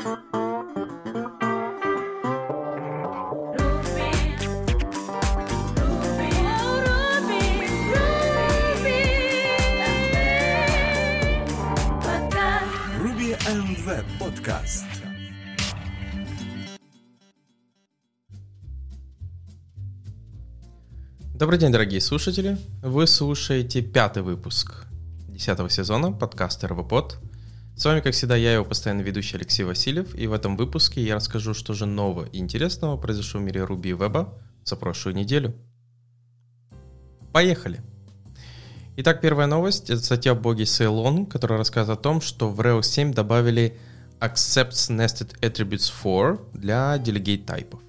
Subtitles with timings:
[0.00, 0.14] Web
[14.18, 14.84] Podcast.
[21.34, 22.56] Добрый день, дорогие слушатели.
[22.82, 24.86] Вы слушаете пятый выпуск
[25.28, 27.29] десятого сезона подкаста РВПод.
[27.80, 31.14] С вами, как всегда, я его постоянный ведущий Алексей Васильев, и в этом выпуске я
[31.14, 34.34] расскажу, что же нового и интересного произошло в мире Ruby и веба
[34.66, 35.54] за прошлую неделю.
[37.32, 37.80] Поехали!
[38.98, 40.66] Итак, первая новость— это статья в блоге
[41.30, 43.78] которая рассказывает о том, что в Rails 7 добавили
[44.20, 47.80] Accepts Nested Attributes for для delegate тайпов.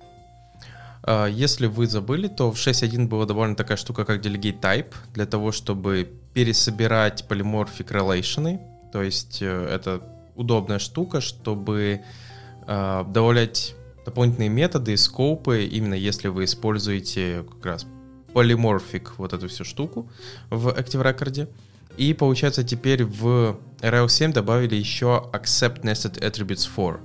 [1.04, 5.26] А, Если вы забыли, то в 6.1 была добавлена такая штука, как Delegate Type, для
[5.26, 8.71] того, чтобы пересобирать polymorphic relation.
[8.91, 10.02] То есть э, это
[10.36, 12.02] удобная штука, чтобы
[12.68, 17.85] э, добавлять дополнительные методы и скопы, именно если вы используете как раз
[18.34, 20.10] polymorphic, вот эту всю штуку
[20.49, 21.49] в Active Record.
[21.98, 26.99] И получается теперь в Rails 7 добавили еще Accept Nested Attributes for.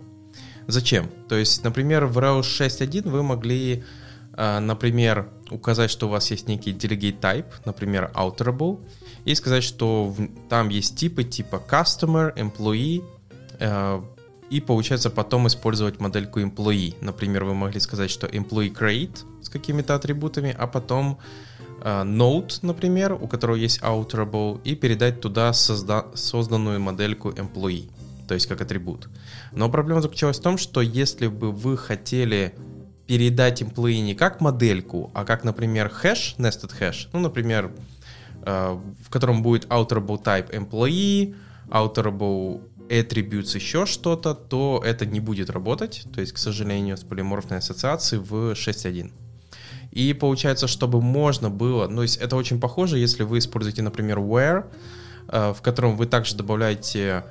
[0.68, 1.08] Зачем?
[1.28, 3.84] То есть, например, в Rails 6.1 вы могли,
[4.36, 8.80] э, например, указать, что у вас есть некий delegate type, например, outerable,
[9.26, 13.04] и сказать, что в- там есть типы типа customer, employee,
[13.58, 14.02] э,
[14.48, 16.94] и получается потом использовать модельку employee.
[17.00, 21.18] Например, вы могли сказать, что employee create с какими-то атрибутами, а потом
[21.82, 27.90] э, node, например, у которого есть outerable, и передать туда созда- созданную модельку employee,
[28.28, 29.08] то есть как атрибут.
[29.52, 32.54] Но проблема заключалась в том, что если бы вы хотели
[33.06, 37.70] передать employee не как модельку, а как, например, хэш, nested hash, ну, например,
[38.46, 41.34] в котором будет outerable type employee,
[41.68, 47.58] outerable attributes еще что-то, то это не будет работать, то есть, к сожалению, с полиморфной
[47.58, 49.12] ассоциацией в 6.1.
[49.90, 54.66] И получается, чтобы можно было, ну, есть это очень похоже, если вы используете, например, where,
[55.28, 57.24] э, в котором вы также добавляете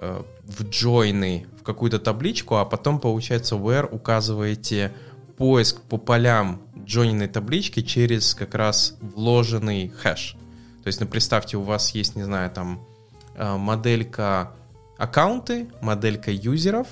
[0.00, 4.92] э, в join в какую-то табличку, а потом, получается, where указываете
[5.36, 10.36] поиск по полям join таблички через как раз вложенный хэш.
[10.82, 12.84] То есть, ну, представьте, у вас есть, не знаю, там
[13.34, 14.52] э, моделька
[14.98, 16.88] аккаунты, моделька юзеров,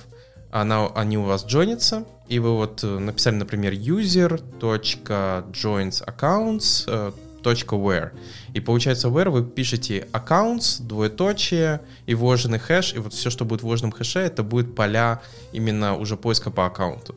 [0.51, 7.13] она, они у вас джойнятся, и вы вот э, написали, например, user.joins accounts,
[7.43, 8.11] точка .where.
[8.53, 13.61] И получается where вы пишете accounts, двоеточие и вложенный хэш, и вот все, что будет
[13.61, 15.21] в вложенном хэше, это будет поля
[15.53, 17.15] именно уже поиска по аккаунту.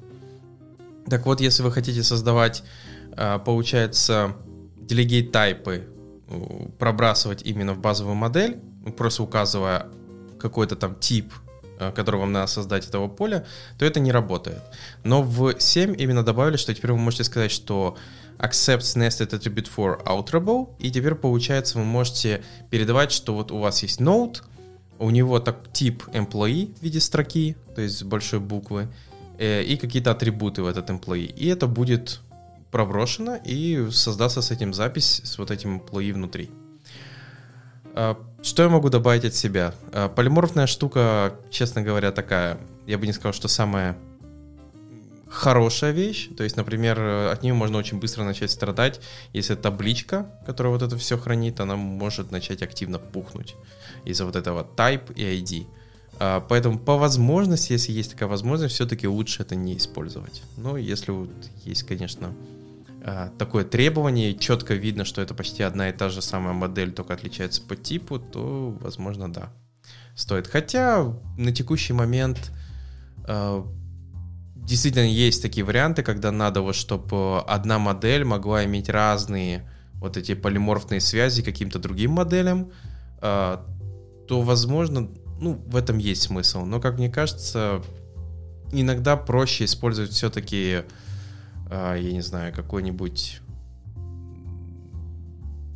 [1.07, 2.63] Так вот, если вы хотите создавать,
[3.16, 4.35] э, получается,
[4.78, 5.93] delegate тайпы, э,
[6.79, 8.59] пробрасывать именно в базовую модель,
[8.97, 9.88] просто указывая
[10.39, 11.33] какой-то там тип,
[11.79, 13.45] э, который вам надо создать этого поля,
[13.77, 14.61] то это не работает.
[15.03, 17.97] Но в 7 именно добавили, что теперь вы можете сказать, что
[18.39, 23.83] accepts nested attribute for outerable, и теперь получается вы можете передавать, что вот у вас
[23.83, 24.41] есть node,
[25.00, 28.88] у него так тип employee в виде строки, то есть большой буквы,
[29.38, 31.25] э, и какие-то атрибуты в этот employee.
[31.25, 32.19] И это будет
[32.73, 36.50] проброшено, и создастся с этим запись с вот этим employee внутри.
[37.94, 39.75] А, Что я могу добавить от себя?
[39.91, 42.57] А, Полиморфная штука, честно говоря, такая,
[42.88, 43.95] я бы не сказал, что самая
[45.29, 46.29] хорошая вещь.
[46.35, 49.01] То есть, например, от нее можно очень быстро начать страдать,
[49.33, 53.56] если табличка, которая вот это все хранит, она может начать активно пухнуть
[54.03, 55.67] из-за вот этого type и ID.
[56.19, 60.41] А, Поэтому по возможности, если есть такая возможность, все-таки лучше это не использовать.
[60.57, 61.29] Но если вот
[61.66, 62.33] есть, конечно,
[63.38, 67.62] такое требование, четко видно, что это почти одна и та же самая модель, только отличается
[67.62, 69.53] по типу, то, возможно, да,
[70.16, 70.47] стоит.
[70.47, 72.52] Хотя на текущий момент
[73.28, 73.63] э,
[74.56, 80.34] действительно есть такие варианты, когда надо вот, чтобы одна модель могла иметь разные вот эти
[80.34, 82.72] полиморфные связи каким-то другим моделям,
[83.22, 83.58] э,
[84.28, 85.09] то, возможно,
[85.40, 86.63] ну, в этом есть смысл.
[86.63, 87.81] Но, как мне кажется,
[88.72, 90.86] иногда проще использовать все-таки а,
[91.69, 93.42] я не знаю, какой-нибудь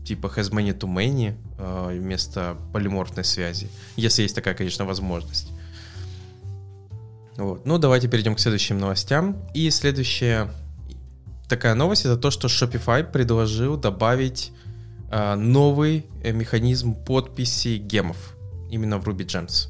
[0.08, 3.68] типа has many to many а, вместо полиморфной связи,
[3.98, 5.52] если есть такая, конечно, возможность.
[7.36, 7.66] Вот.
[7.66, 9.38] Ну, давайте перейдем к следующим новостям.
[9.54, 10.50] И следующая
[11.48, 14.52] такая новость это то, что Shopify предложил добавить
[15.12, 18.36] а, новый э, механизм подписи гемов
[18.72, 19.70] именно в Ruby Gems.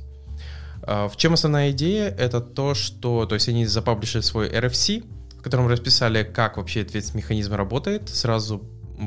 [0.84, 2.10] А, В чем основная идея?
[2.10, 5.04] Это то, что, то есть они запаблишили свой RFC,
[5.48, 8.10] котором расписали, как вообще этот механизм работает.
[8.10, 8.64] Сразу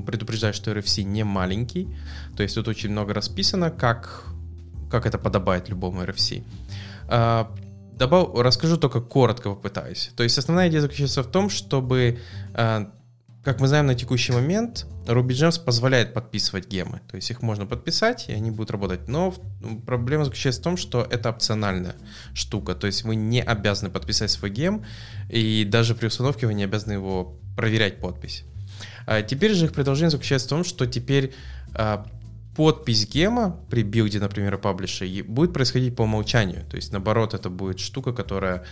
[0.07, 1.89] предупреждаю, что RFC не маленький,
[2.37, 4.25] то есть тут очень много расписано, как,
[4.91, 6.45] как это подобает любому RFC.
[7.09, 7.51] А,
[7.93, 8.35] добав...
[8.35, 10.13] расскажу только коротко попытаюсь.
[10.17, 12.19] То есть основная идея заключается в том, чтобы,
[12.55, 12.87] э,
[13.43, 17.01] как мы знаем на текущий момент, RubyGems позволяет подписывать гемы.
[17.11, 19.09] То есть их можно подписать, и они будут работать.
[19.09, 19.35] Но
[19.87, 21.95] проблема заключается в том, что это опциональная
[22.35, 22.75] штука.
[22.75, 24.85] То есть вы не обязаны подписать свой гем,
[25.31, 28.45] и даже при установке вы не обязаны его проверять подпись.
[29.07, 31.33] А теперь же их предложение заключается в том, что теперь
[31.75, 32.07] а,
[32.57, 36.65] подпись гема при билде, например, паблиша будет происходить по умолчанию.
[36.69, 38.65] То есть, наоборот, это будет штука, которая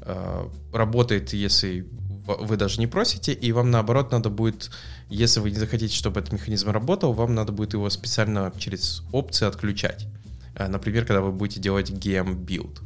[0.00, 1.86] э, работает, если
[2.26, 4.70] вы даже не просите, и вам, наоборот, надо будет,
[5.08, 9.46] если вы не захотите, чтобы этот механизм работал, вам надо будет его специально через опции
[9.46, 10.06] отключать.
[10.54, 12.80] Э, например, когда вы будете делать build.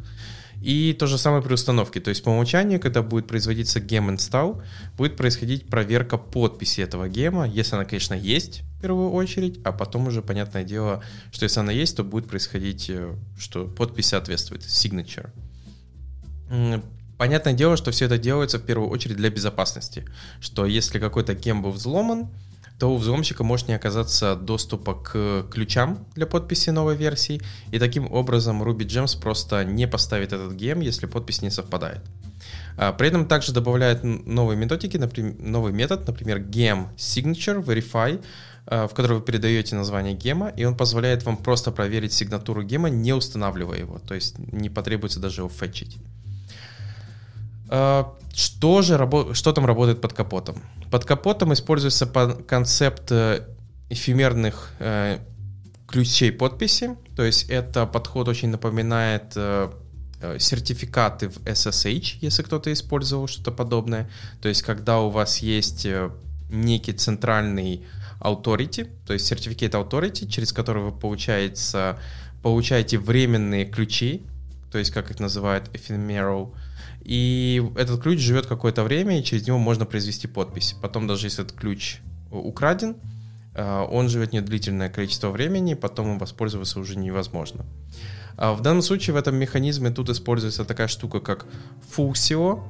[0.60, 2.00] И то же самое при установке.
[2.00, 4.62] То есть по умолчанию, когда будет производиться gem install,
[4.96, 10.08] будет происходить проверка подписи этого гема, если она, конечно, есть в первую очередь, а потом
[10.08, 11.02] уже, понятное дело,
[11.32, 15.30] что если она есть, то будет происходить, э, что подпись соответствует, signature.
[17.20, 20.06] Понятное дело, что все это делается в первую очередь для безопасности,
[20.40, 22.30] что если какой-то гем был взломан,
[22.78, 28.10] то у взломщика может не оказаться доступа к ключам для подписи новой версии, и таким
[28.10, 32.00] образом Ruby Gems просто не поставит этот гем, если подпись не совпадает.
[32.78, 38.18] А, при этом также добавляет новые методики, например, новый метод, например, gem signature verify,
[38.64, 42.88] а, в который вы передаете название гема, и он позволяет вам просто проверить сигнатуру гема,
[42.88, 45.98] не устанавливая его, то есть не потребуется даже его фетчить.
[47.72, 48.98] А, что же
[49.34, 50.60] что там работает под капотом?
[50.90, 52.04] Под капотом используется
[52.48, 53.46] концепт э,
[53.88, 55.18] эфемерных э,
[55.86, 59.70] ключей подписи, то есть это подход очень напоминает э,
[60.38, 64.10] сертификаты в SSH, если кто-то использовал что-то подобное.
[64.42, 65.86] То есть когда у вас есть
[66.50, 67.86] некий центральный
[68.20, 71.96] authority, то есть сертификат authority, через который вы получаете,
[72.42, 74.26] получаете временные ключи,
[74.72, 76.52] то есть как их называют ephemeral,
[77.02, 80.76] и этот ключ живет какое-то время, и через него можно произвести подпись.
[80.80, 81.98] Потом даже если этот ключ
[82.30, 82.96] украден,
[83.54, 87.64] э, он живет недлительное количество времени, потом им воспользоваться уже невозможно.
[88.36, 91.46] А в данном случае в этом механизме тут используется такая штука, как
[91.96, 92.62] FullSEO.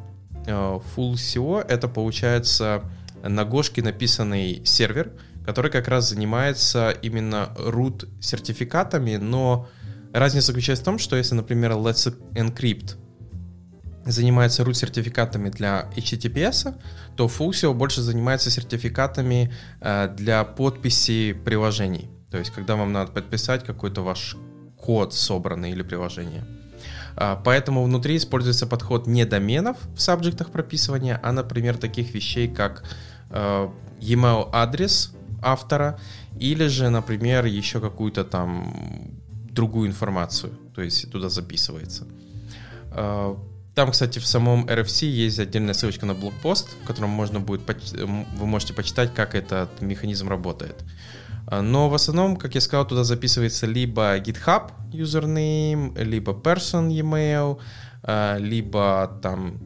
[0.47, 2.85] Э, FullSEO— это, получается,
[3.23, 5.13] на Гошке написанный сервер,
[5.45, 9.69] который как раз занимается именно root сертификатами, но
[10.13, 12.97] разница заключается в том, что если, например, Let's Encrypt
[14.05, 16.75] занимается root-сертификатами для HTTPS,
[17.17, 22.09] то Fulsio больше занимается сертификатами э, для подписи приложений.
[22.31, 24.37] То есть, когда вам надо подписать какой-то ваш
[24.77, 26.45] код собранный или приложение.
[27.17, 32.85] А, поэтому внутри используется подход не доменов в сабжектах прописывания, а, например, таких вещей, как
[33.31, 33.69] э,
[34.01, 35.13] email адрес
[35.43, 35.99] автора
[36.39, 38.75] или же, например, еще какую-то там
[39.51, 42.07] другую информацию, то есть туда записывается.
[43.81, 47.63] Там, кстати, в самом RFC есть отдельная ссылочка на блокпост, в котором можно будет
[47.97, 50.85] вы можете почитать, как этот механизм работает.
[51.47, 57.59] А, но в основном, как я сказал, туда записывается либо GitHub username, либо person email,
[58.03, 59.57] а, либо там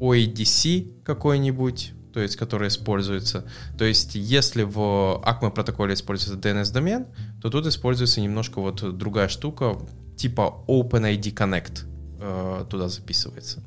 [0.00, 3.46] OADC какой-нибудь, то есть который используется.
[3.78, 4.76] То есть если в
[5.24, 7.06] ACMA протоколе используется DNS-домен,
[7.40, 9.78] то тут используется немножко вот другая штука,
[10.18, 11.91] типа OpenID Connect
[12.22, 13.62] э, туда записывается.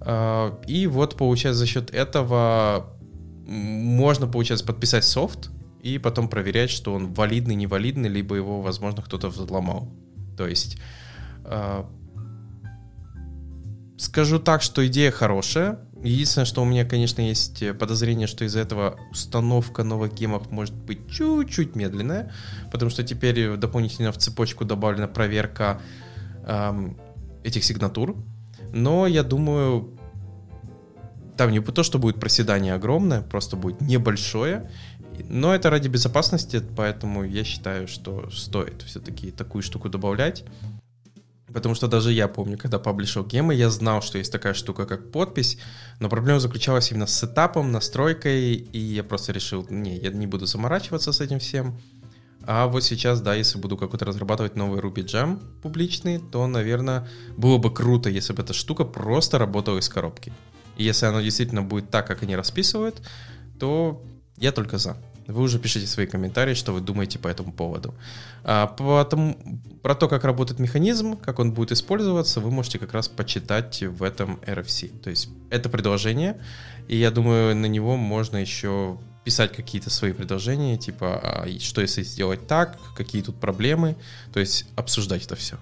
[0.00, 2.94] Э, и вот, получается, за счет этого
[3.46, 5.50] можно, получается, подписать софт
[5.82, 9.90] и потом проверять, что он валидный, невалидный, либо его, возможно, кто-то взломал.
[10.36, 10.78] То есть
[11.44, 11.84] э,
[13.96, 15.80] скажу так, что идея хорошая.
[16.02, 21.10] Единственное, что у меня, конечно, есть подозрение, что из-за этого установка новых гемов может быть
[21.10, 22.32] чуть-чуть медленная,
[22.70, 25.80] потому что теперь дополнительно в цепочку добавлена проверка
[26.46, 26.96] эм,
[27.44, 28.16] этих сигнатур.
[28.72, 29.98] Но я думаю,
[31.36, 34.70] там не то, что будет проседание огромное, просто будет небольшое.
[35.28, 40.44] Но это ради безопасности, поэтому я считаю, что стоит все-таки такую штуку добавлять.
[41.52, 45.10] Потому что даже я помню, когда паблишил гемы, я знал, что есть такая штука, как
[45.10, 45.58] подпись,
[45.98, 50.44] но проблема заключалась именно с сетапом, настройкой, и я просто решил, не, я не буду
[50.44, 51.78] заморачиваться с этим всем.
[52.50, 57.58] А вот сейчас, да, если буду какой-то разрабатывать новый Ruby Jam публичный, то, наверное, было
[57.58, 60.32] бы круто, если бы эта штука просто работала из коробки.
[60.78, 63.02] И если оно действительно будет так, как они расписывают,
[63.60, 64.02] то
[64.38, 64.96] я только за.
[65.26, 67.94] Вы уже пишите свои комментарии, что вы думаете по этому поводу.
[68.44, 73.08] А, потом, про то, как работает механизм, как он будет использоваться, вы можете как раз
[73.08, 74.98] почитать в этом RFC.
[75.00, 76.40] То есть это предложение,
[76.88, 78.96] и я думаю, на него можно еще
[79.28, 83.94] писать какие-то свои предложения, типа, а что если сделать так, какие тут проблемы,
[84.32, 85.58] то есть обсуждать это все.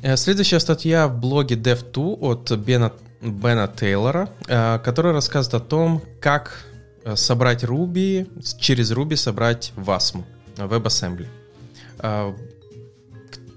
[0.00, 6.02] Э, следующая статья в блоге Dev2 от Бена, Бена Тейлора, э, которая рассказывает о том,
[6.20, 6.66] как
[7.02, 8.28] э, собрать Ruby,
[8.60, 10.22] через Ruby собрать WASM,
[10.56, 11.26] WebAssembly.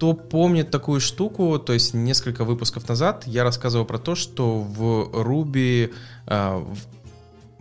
[0.02, 5.10] Кто помнит такую штуку, то есть несколько выпусков назад я рассказывал про то, что в
[5.12, 5.94] Ruby,
[6.26, 6.76] в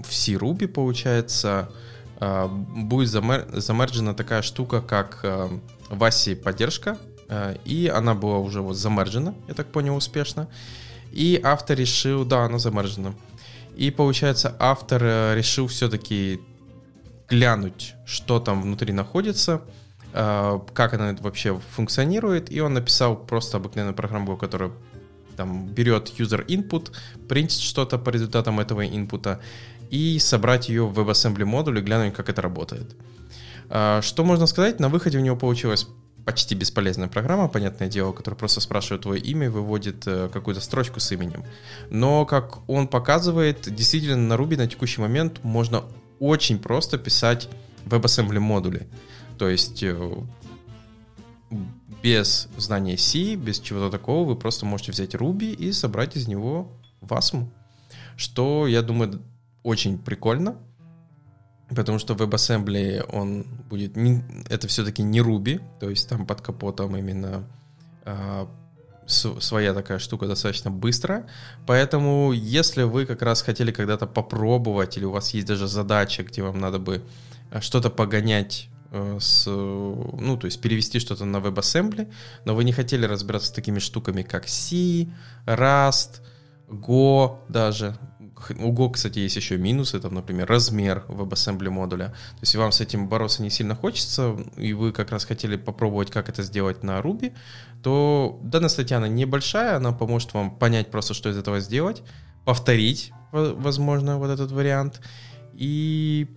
[0.09, 1.69] C-Ruby, получается,
[2.19, 5.23] будет замерджена такая штука, как
[5.91, 6.97] VASI поддержка,
[7.31, 10.47] Э, и она была уже вот замержена, я так понял, успешно.
[11.13, 13.13] И автор решил, да, она замержена.
[13.77, 16.41] И получается, автор э, решил все-таки
[17.29, 19.61] глянуть, что там внутри находится,
[20.11, 24.71] как она вообще функционирует, и он написал просто обыкновенную программу, которая
[25.37, 26.91] там берет user input,
[27.27, 29.39] принтит что-то по результатам этого инпута
[29.89, 32.95] и собрать ее в WebAssembly модуле, глянуть, как это работает.
[33.67, 34.79] Что можно сказать?
[34.79, 35.87] На выходе у него получилось
[36.25, 40.99] почти бесполезная программа, понятное дело, которая просто спрашивает твое имя и выводит э, какую-то строчку
[40.99, 41.43] с именем.
[41.89, 45.83] Но, как он показывает, действительно на Ruby на текущий момент можно
[46.19, 47.49] очень просто писать
[47.85, 48.87] WebAssembly модули.
[49.41, 50.13] То есть э,
[52.03, 56.71] без знания C, без чего-то такого, вы просто можете взять Ruby и собрать из него
[57.01, 57.47] WASM,
[58.17, 59.19] что, я думаю,
[59.63, 60.57] очень прикольно.
[61.69, 63.95] Потому что WebAssembly, он будет...
[63.95, 67.43] Не, это все-таки не Ruby, то есть там под капотом именно
[68.05, 68.45] э,
[69.07, 71.25] своя такая штука достаточно быстрая.
[71.65, 76.43] Поэтому если вы как раз хотели когда-то попробовать, или у вас есть даже задача, где
[76.43, 77.01] вам надо бы
[77.49, 82.11] а, что-то погонять э, с, ну, то есть перевести что-то на WebAssembly,
[82.45, 85.07] но вы не хотели разбираться с такими штуками, как C,
[85.45, 86.21] Rust,
[86.67, 87.97] Go даже,
[88.49, 92.07] у Go, кстати, есть еще минусы, там, например, размер WebAssembly модуля.
[92.07, 96.11] То есть, вам с этим бороться не сильно хочется, и вы как раз хотели попробовать,
[96.11, 97.33] как это сделать на Ruby,
[97.83, 102.03] то данная статья, она небольшая, она поможет вам понять просто, что из этого сделать,
[102.45, 105.01] повторить, возможно, вот этот вариант,
[105.53, 106.27] и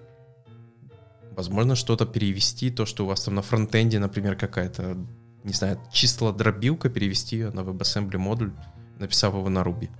[1.37, 4.97] возможно, что-то перевести, то, что у вас там на фронтенде, например, какая-то,
[5.43, 8.53] не знаю, числа дробилка, перевести ее на WebAssembly модуль,
[8.99, 9.91] написав его на Ruby.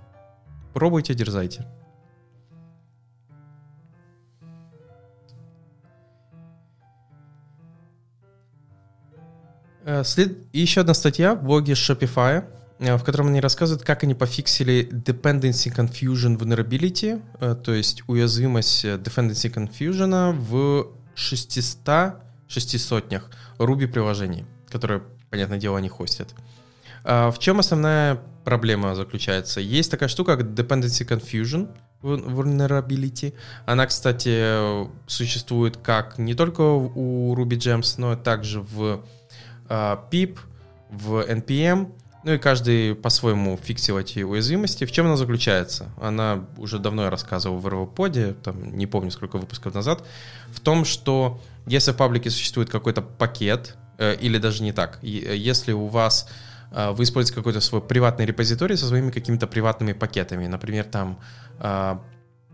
[0.73, 1.67] Пробуйте, дерзайте.
[9.85, 10.39] Э, след...
[10.53, 12.45] еще одна статья в блоге Shopify,
[12.79, 18.85] э, в котором они рассказывают, как они пофиксили dependency confusion vulnerability, э, то есть уязвимость
[18.85, 22.15] dependency confusion в 600,
[22.49, 23.13] 600
[23.59, 26.35] Ruby приложений, которые, понятное дело, они хостят.
[27.05, 29.61] В чем основная проблема заключается?
[29.61, 31.69] Есть такая штука, как dependency confusion,
[32.03, 33.35] vulnerability.
[33.67, 39.05] Она, кстати, существует как не только у Ruby Gems, но также в
[39.69, 40.41] PIP, а,
[40.91, 41.93] в NPM,
[42.25, 44.85] ну и каждый по-своему фиксил эти уязвимости.
[44.85, 45.91] В чем она заключается?
[46.01, 50.05] Она уже давно я рассказывал в RVPod, там не помню сколько выпусков назад,
[50.49, 55.73] в том, что если в паблике существует какой-то пакет, э, или даже не так, если
[55.73, 56.29] у вас
[56.73, 61.19] э, вы используете какой-то свой приватный репозиторий со своими какими-то приватными пакетами, например, там
[61.59, 61.99] э,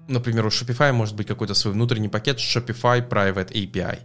[0.09, 4.01] например, у Shopify может быть какой-то свой внутренний пакет Shopify Private API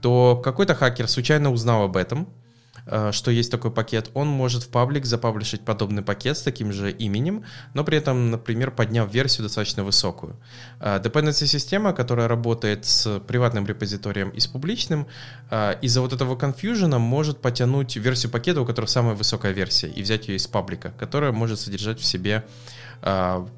[0.00, 2.43] то какой-то хакер случайно узнал об этом, э,
[2.86, 7.44] что есть такой пакет, он может в паблик запаблишить подобный пакет с таким же именем,
[7.72, 10.36] но при этом, например, подняв версию достаточно высокую.
[10.80, 15.06] Э, dependency система, которая работает с приватным репозиторием и с публичным,
[15.50, 20.02] э, из-за вот этого конфьюжена может потянуть версию пакета, у которого самая высокая версия, и
[20.02, 22.44] взять ее из паблика, которая может содержать в себе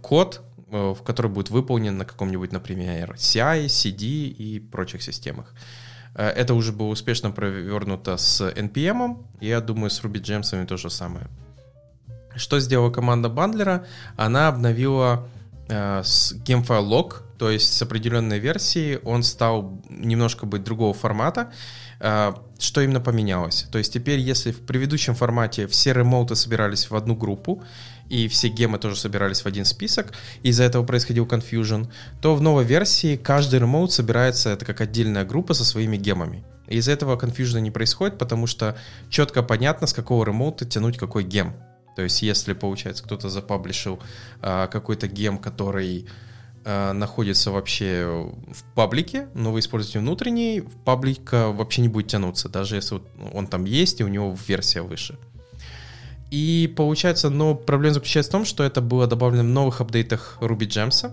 [0.03, 5.55] код, в который будет выполнен на каком-нибудь, например, CI, CD и прочих системах.
[6.17, 10.77] Э, это уже было успешно провернуто с NPM, и я думаю, с Ruby Gems то
[10.77, 11.27] же самое.
[12.35, 13.87] Что сделала команда бандлера?
[14.17, 15.29] Она обновила
[15.69, 21.53] э, с GameFile Log, то есть с определенной версии он стал немножко быть другого формата.
[22.01, 23.67] Э, что именно поменялось?
[23.71, 27.63] То есть теперь, если в предыдущем формате все ремоуты собирались в одну группу,
[28.09, 32.65] и все гемы тоже собирались в один список, из-за этого происходил confusion, то в новой
[32.65, 36.45] версии каждый ремоут собирается это как отдельная группа со своими гемами.
[36.69, 38.77] из-за этого confusion не происходит, потому что
[39.09, 41.55] четко понятно, с какого ремоута тянуть какой гем.
[41.97, 44.01] То есть, если, получается, кто-то запаблишил
[44.43, 46.07] а, какой-то гем, который
[46.65, 48.05] а, находится вообще
[48.49, 53.01] в паблике, но вы используете внутренний, паблик вообще не будет тянуться, даже если
[53.33, 55.19] он там есть и у него версия выше.
[56.31, 60.67] И получается, но проблема заключается в том, что это было добавлено в новых апдейтах Ruby
[60.67, 61.13] Gems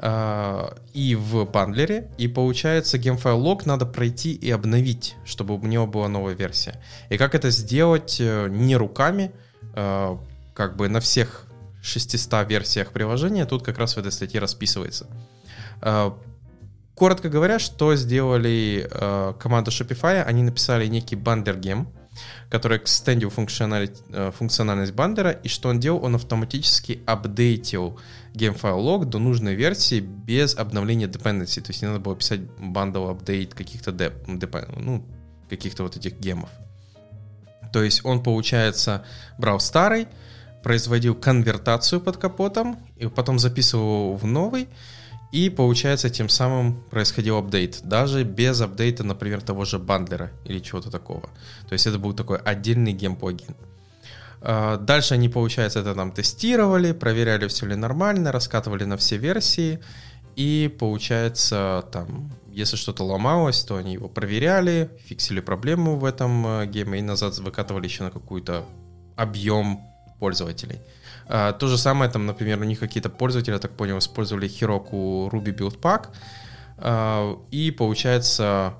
[0.00, 2.10] э, и в бандлере.
[2.18, 6.80] И получается, GameFile Log надо пройти и обновить, чтобы у него была новая версия.
[7.08, 9.32] И как это сделать э, не руками,
[9.74, 10.16] э,
[10.54, 11.46] как бы на всех
[11.82, 15.06] 600 версиях приложения тут как раз в этой статье расписывается.
[16.96, 21.88] Коротко говоря, что сделали э, команда Shopify, они написали некий бандер-гем,
[22.48, 28.00] который экстендил э, функциональность бандера, и что он делал, он автоматически апдейтил
[28.32, 33.54] Gemfile.lock до нужной версии без обновления dependency, то есть не надо было писать bundle update
[33.54, 35.04] каких-то деп, ну,
[35.50, 36.48] каких-то вот этих гемов.
[37.74, 39.04] То есть он, получается,
[39.36, 40.08] брал старый,
[40.62, 44.68] производил конвертацию под капотом, и потом записывал в новый,
[45.36, 50.90] и получается тем самым происходил апдейт, даже без апдейта, например, того же бандлера или чего-то
[50.90, 51.28] такого.
[51.68, 53.54] То есть это был такой отдельный gem-плагин.
[54.40, 59.80] А, дальше они, получается, это там тестировали, проверяли, все ли нормально, раскатывали на все версии.
[60.36, 66.66] И получается, там, если что-то ломалось, то они его проверяли, фиксили проблему в этом э,
[66.66, 68.64] гейме и назад выкатывали еще на какой-то
[69.16, 69.80] объем
[70.18, 70.80] пользователей.
[71.28, 75.28] А, то же самое, там, например, у них какие-то пользователи, я так понял, использовали Heroku
[75.30, 76.08] Ruby Build Pack,
[76.78, 78.74] а, и, получается,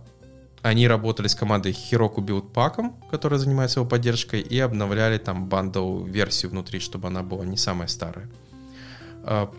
[0.63, 6.05] они работали с командой Heroku Build Pack, которая занимается его поддержкой, и обновляли там бандл
[6.05, 8.29] версию внутри, чтобы она была не самая старая.
[9.25, 9.51] А,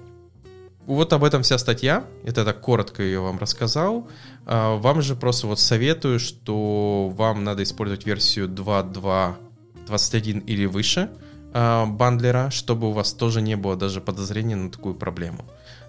[0.86, 2.06] вот об этом вся статья.
[2.24, 4.08] Это так коротко ее вам рассказал.
[4.46, 11.10] Вам же просто вот советую, что вам надо использовать версию 2.2.21 или выше–
[11.54, 15.46] э, бандлера, чтобы у вас тоже не было даже подозрения на такую проблему.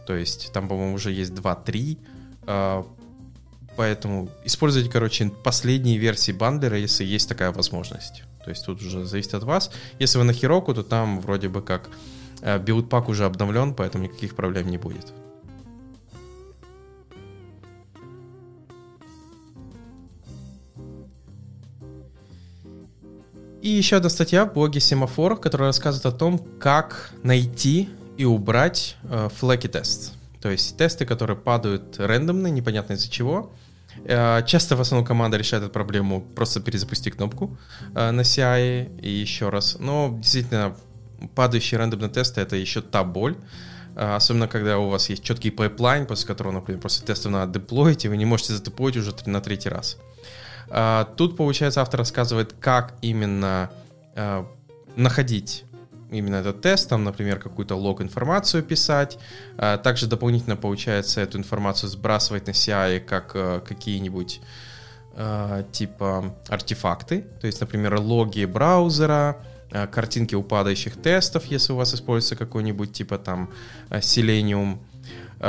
[0.06, 1.98] То есть там, по-моему, уже есть 2-3,
[2.46, 2.82] э,
[3.76, 8.22] поэтому используйте, короче, последние версии бандлера, если есть такая возможность.
[8.44, 9.70] То есть тут уже зависит от вас.
[9.98, 11.90] Если вы на Heroku, то там вроде бы как
[12.40, 15.12] э, билдпак уже обновлен, поэтому никаких проблем не будет.
[23.60, 28.96] И еще одна статья в блоге Семафор, которая рассказывает о том, как найти и убрать
[29.02, 30.14] э, flaky тест.
[30.40, 33.52] То есть тесты, которые падают рандомно, непонятно из-за чего.
[34.04, 37.56] Э, часто в основном команда решает эту проблему, просто перезапусти кнопку
[37.94, 39.76] э, на CI и еще раз.
[39.80, 40.76] Но действительно,
[41.34, 43.36] падающие рандомные тесты— это еще та боль,
[43.96, 48.04] э, Особенно, когда у вас есть четкий пайплайн, после которого, например, после тестов надо деплоить,
[48.04, 49.96] и вы не можете задеплоить уже на третий раз.
[49.96, 50.04] А,
[51.16, 53.70] тут, получается, автор рассказывает, как именно
[54.14, 54.46] а,
[54.96, 55.64] находить
[56.10, 59.18] именно этот тест, там, например, какую-то лог-информацию писать.
[59.58, 63.32] А, также дополнительно, получается, эту информацию сбрасывать на CI как
[63.64, 64.40] какие-нибудь
[65.72, 69.38] типа артефакты, то есть, например, логи браузера,
[69.90, 73.50] картинки упадающих тестов, если у вас используется какой-нибудь типа там
[73.90, 74.87] Selenium, Э,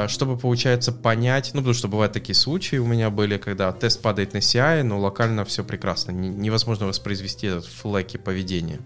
[0.08, 4.34] чтобы, получается, понять, ну, потому что бывают такие случаи у меня были, когда тест падает
[4.34, 8.80] на CI, но локально все прекрасно, невозможно воспроизвести этот флеки поведения.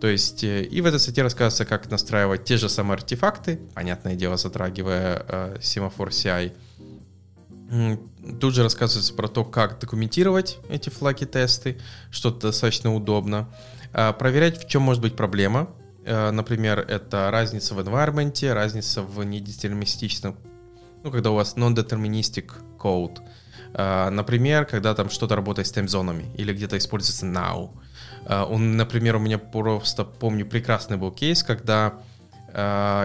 [0.00, 4.14] То есть, э, и в этой статье рассказывается, как настраивать те же самые артефакты, понятное
[4.14, 6.52] дело, затрагивая э, семафор CI.
[8.40, 11.78] Тут же рассказывается про то, как документировать эти флаги тесты,
[12.10, 13.48] что достаточно удобно.
[13.92, 19.24] Э, проверять, в чем может быть проблема, Э, например, это разница в environment, разница в
[19.24, 20.36] недетерминистичном,
[21.02, 23.18] ну, когда у вас non-deterministic code.
[23.74, 27.70] Э, например, когда там что-то работает с таймзонами или где-то используется now.
[28.24, 32.00] Э, он, например, у меня просто помню прекрасный был кейс, когда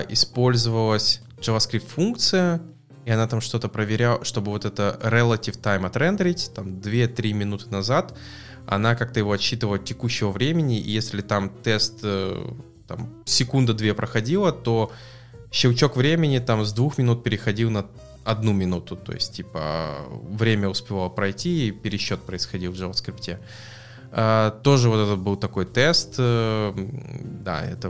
[0.08, 2.62] использовалась JavaScript функция,
[3.04, 8.18] и она там что-то проверяла, чтобы вот это relative time отрендерить, там 2-3 минуты назад,
[8.66, 12.00] она как-то его отсчитывала от текущего времени, и если там тест
[12.92, 14.92] там секунда-две проходила, то
[15.52, 17.86] щелчок времени там с двух минут переходил на
[18.24, 19.96] одну минуту, то есть типа
[20.30, 23.38] время успевало пройти и пересчет происходил в JavaScript.
[24.12, 26.74] А, тоже вот это был такой тест, э,
[27.44, 27.90] да, это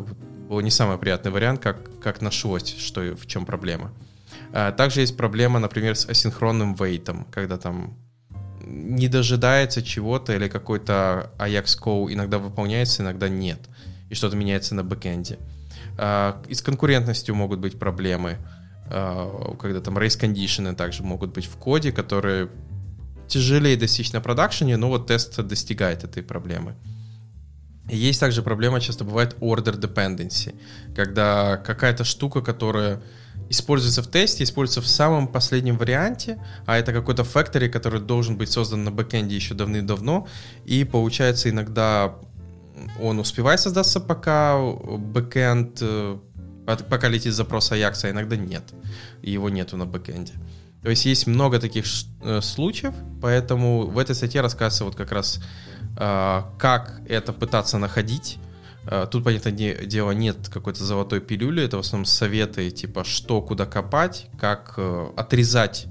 [0.49, 3.91] был не самый приятный вариант, как, как нашлось, что в чем проблема.
[4.53, 7.95] А, также есть проблема, например, с асинхронным вейтом, когда там
[8.63, 13.59] не дожидается чего-то или какой-то Ajax call иногда выполняется, иногда нет
[14.11, 15.39] и что-то меняется на бэкэнде.
[15.97, 18.37] А, и с конкурентностью могут быть проблемы,
[18.87, 22.49] а, когда там conditions также могут быть в коде, которые
[23.27, 26.75] тяжелее достичь на продакшене, но вот тест достигает этой проблемы.
[27.89, 30.55] Есть также проблема, часто бывает order dependency,
[30.93, 33.01] когда какая-то штука, которая
[33.49, 38.51] используется в тесте, используется в самом последнем варианте, а это какой-то factory, который должен быть
[38.51, 40.27] создан на бэкэнде еще давным-давно,
[40.65, 42.15] и получается иногда
[42.99, 46.17] он успевает создаться, пока бэкэнд, э,
[46.65, 48.63] пока летит запрос Ajax, а иногда нет.
[49.21, 50.33] Его нету на бэкэнде.
[50.83, 51.85] То есть есть много таких
[52.23, 55.39] э, случаев, поэтому в этой статье рассказывается вот как раз,
[55.97, 58.39] э, как это пытаться находить,
[58.85, 63.65] Э, тут, понятное дело, нет какой-то золотой пилюли, это в основном советы, типа, что, куда
[63.65, 65.87] копать, как э, отрезать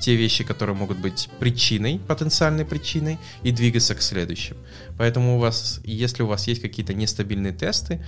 [0.00, 4.56] те вещи, которые могут быть причиной, потенциальной причиной, и двигаться к следующим.
[4.96, 8.04] Поэтому у вас, если у вас есть какие-то нестабильные тесты,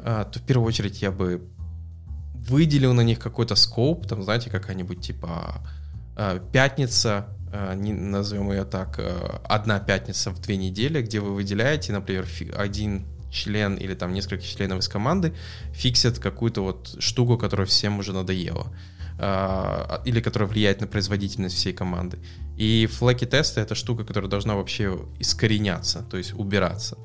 [0.00, 1.42] э, то в первую очередь я бы
[2.34, 5.66] выделил на них какой-то скоп, там, знаете, какая-нибудь типа
[6.52, 8.98] пятница, назовем ее так,
[9.44, 14.78] одна пятница в две недели, где вы выделяете, например, один член или там несколько членов
[14.78, 15.34] из команды
[15.72, 18.72] фиксят какую-то вот штуку, которая всем уже надоела
[19.18, 22.18] а, или которая влияет на производительность всей команды.
[22.56, 26.98] И флеки тесты это штука, которая должна вообще искореняться, то есть убираться.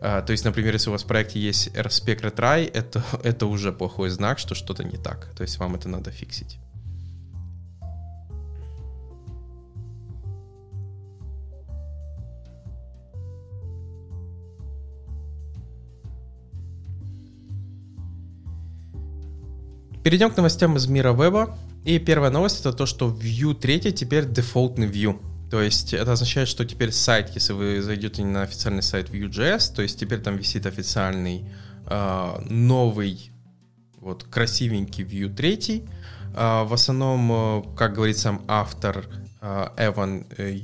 [0.00, 3.72] А, то есть, например, если у вас в проекте есть RSpec retry, это, это уже
[3.72, 5.32] плохой знак, что что-то не так.
[5.36, 6.58] То есть вам это надо фиксить.
[20.04, 21.56] Перейдем к новостям из мира веба.
[21.86, 25.18] И первая новость это то, что Vue 3 теперь дефолтный Vue.
[25.50, 29.80] То есть это означает, что теперь сайт, если вы зайдете на официальный сайт Vue.js, то
[29.80, 31.46] есть теперь там висит официальный
[31.86, 33.30] э, новый,
[33.98, 35.84] вот красивенький Vue 3.
[36.36, 39.06] Э, в основном, э, как говорит сам автор
[39.40, 40.58] э, Эван э,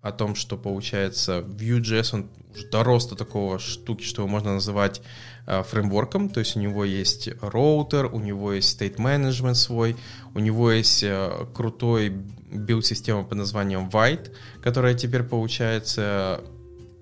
[0.00, 5.02] о том, что получается Vue.js, он уже дорос до такого штуки, что его можно называть
[5.46, 9.96] фреймворком, то есть у него есть роутер, у него есть state management свой,
[10.34, 16.42] у него есть э, крутой билд-система под названием White, которая теперь, получается,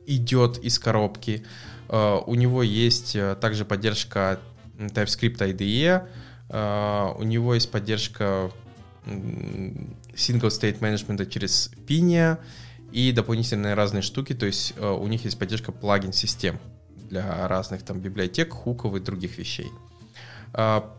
[0.07, 1.45] идет из коробки.
[1.89, 4.41] Э, у него есть также поддержка
[4.79, 6.07] TypeScript IDE,
[7.19, 8.51] у него есть поддержка
[9.07, 12.39] single state management через Pinia
[12.91, 16.59] и дополнительные разные штуки, то есть у них есть поддержка плагин систем
[17.11, 19.69] для разных там библиотек, хуков и других вещей.
[20.53, 20.91] А,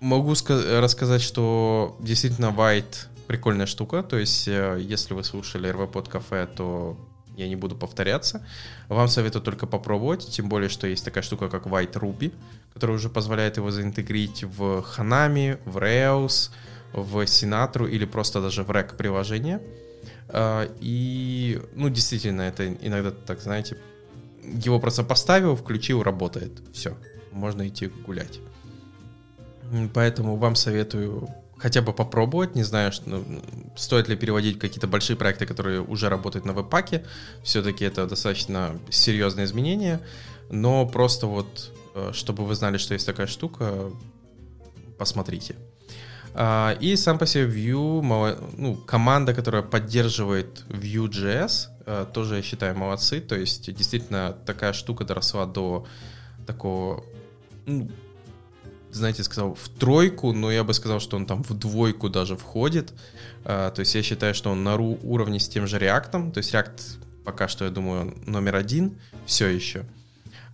[0.00, 6.08] могу рассказать, что действительно White прикольная штука, то есть э, если вы слушали РВ под
[6.08, 6.96] кафе, то
[7.36, 8.44] я не буду повторяться.
[8.88, 12.32] Вам советую только попробовать, тем более, что есть такая штука, как White Ruby,
[12.74, 16.50] которая уже позволяет его заинтегрить в Hanami, в Rails,
[16.92, 19.60] в Sinatra или просто даже в Rack приложение.
[20.28, 23.76] А, и, ну, действительно, это иногда, так знаете,
[24.42, 26.62] его просто поставил, включил, работает.
[26.72, 26.96] Все,
[27.30, 28.40] можно идти гулять.
[29.94, 31.28] Поэтому вам советую
[31.62, 32.54] хотя бы попробовать.
[32.56, 33.24] Не знаю, что, ну,
[33.76, 37.04] стоит ли переводить какие-то большие проекты, которые уже работают на веб-паке.
[37.42, 40.00] Все-таки это достаточно серьезное изменение.
[40.50, 43.90] Но просто вот, э, чтобы вы знали, что есть такая штука,
[44.98, 45.54] посмотрите.
[46.34, 48.02] А, и сам по себе Vue,
[48.56, 51.68] ну, команда, которая поддерживает Vue.js,
[52.12, 53.20] тоже, я считаю, молодцы.
[53.20, 55.86] То есть, действительно, такая штука доросла до
[56.46, 57.04] такого,
[57.66, 57.90] ну,
[58.92, 62.92] знаете, сказал в тройку, но я бы сказал, что он там в двойку даже входит.
[63.44, 66.32] А, то есть я считаю, что он на уровне с тем же React.
[66.32, 69.84] То есть React пока что, я думаю, номер один все еще.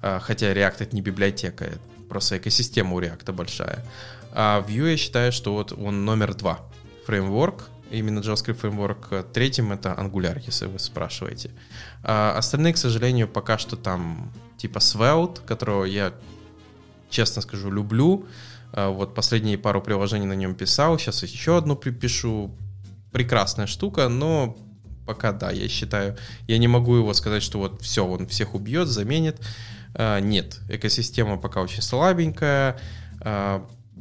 [0.01, 3.85] А, хотя React это не библиотека, это просто экосистема у React большая.
[4.33, 6.61] А Vue я считаю, что вот он номер два.
[7.07, 9.27] Фреймворк, именно JavaScript фреймворк.
[9.33, 11.51] Третьим это Angular, если вы спрашиваете.
[12.03, 16.13] А остальные, к сожалению, пока что там типа Svelte, которого я,
[17.11, 18.27] честно скажу, люблю.
[18.73, 22.55] А вот последние пару приложений на нем писал, сейчас еще одну припишу.
[23.13, 24.55] Прекрасная штука, но
[25.07, 28.89] пока да, я считаю, я не могу его сказать, что вот все, он всех убьет,
[28.89, 29.41] заменит.
[29.95, 32.79] А, нет, экосистема пока очень слабенькая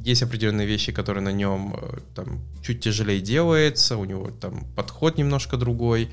[0.03, 5.17] есть определенные вещи, которые на нем э, там, чуть тяжелее делается, у него там подход
[5.17, 6.09] немножко другой.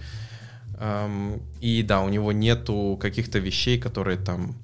[1.60, 4.56] И да, у него нету каких-то вещей, которые там...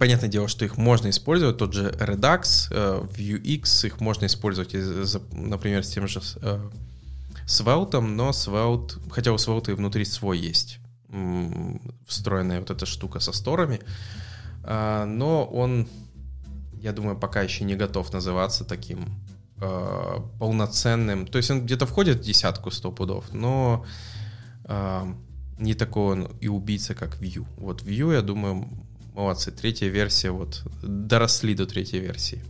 [0.00, 4.74] Понятное дело, что их можно использовать, тот же Redux, э, Vuex, их можно использовать,
[5.32, 6.60] например, с тем же э,
[7.46, 10.80] Svelte, но Svelte, хотя у Svelte и внутри свой есть
[12.06, 13.80] встроенная вот эта штука со сторами,
[14.62, 15.88] а, но он
[16.86, 19.06] я думаю, пока еще не готов называться таким
[19.60, 21.26] э, полноценным.
[21.26, 23.84] То есть он где-то входит в десятку сто пудов, но
[24.66, 25.14] э,
[25.58, 27.44] не такой он и убийца, как Vue.
[27.56, 28.68] Вот Vue, я думаю,
[29.14, 29.50] молодцы.
[29.50, 32.40] Третья версия, вот доросли до третьей версии.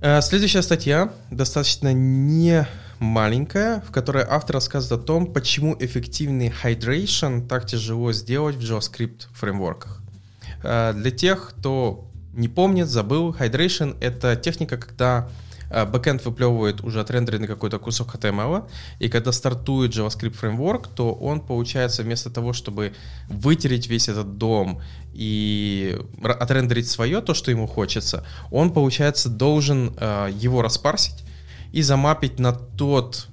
[0.00, 2.66] Э, следующая статья достаточно не
[3.00, 9.26] маленькая, в которой автор рассказывает о том, почему эффективный hydration так тяжело сделать в JavaScript
[9.32, 10.00] фреймворках.
[10.62, 15.28] Э, для тех, кто не помнит, забыл, hydration— это техника, когда
[15.70, 22.02] бэкэнд выплевывает уже отрендеренный какой-то кусок HTML, и когда стартует JavaScript фреймворк, то он, получается,
[22.02, 22.92] вместо того, чтобы
[23.28, 24.82] вытереть весь этот дом
[25.12, 31.24] и отрендерить свое, то, что ему хочется, он, получается, должен э, его распарсить
[31.72, 33.28] и замапить на тот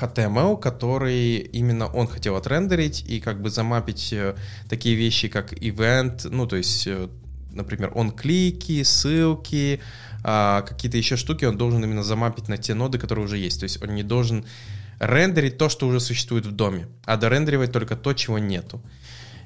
[0.00, 4.34] HTML, который именно он хотел отрендерить и как бы замапить э,
[4.68, 7.08] такие вещи, как event, ну, то есть, э,
[7.52, 9.80] например, он клики, ссылки,
[10.24, 13.60] а, какие-то еще штуки он должен именно замапить на те ноды, которые уже есть.
[13.60, 14.44] То есть он не должен
[14.98, 18.82] рендерить то, что уже существует в доме, а дорендеривать только то, чего нету.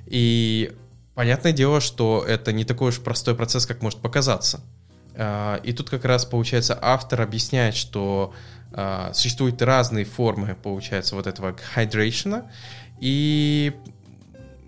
[0.07, 0.73] И
[1.15, 4.63] понятное дело, что это не такой уж простой процесс, как может показаться.
[5.19, 8.33] А, и тут как раз, получается, автор объясняет, что
[8.73, 12.51] а, существуют разные формы, получается, вот этого hydration а,
[13.01, 13.75] и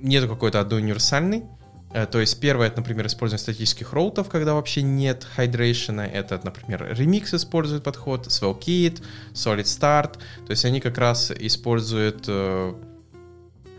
[0.00, 1.44] нету какой-то одной универсальной.
[1.92, 6.06] Э, то есть первое, это, например, использование статических роутов, когда вообще нет hydration а.
[6.06, 10.14] Это, например, Remix использует подход, SvelteKit, SolidStart.
[10.46, 12.74] То есть они как раз используют э,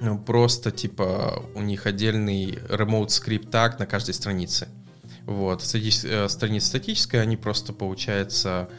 [0.01, 4.67] ну, просто типа у них отдельный remote script tag на каждой странице.
[5.25, 5.61] Вот.
[5.61, 8.69] Стати- э, страница статическая, они просто, получается,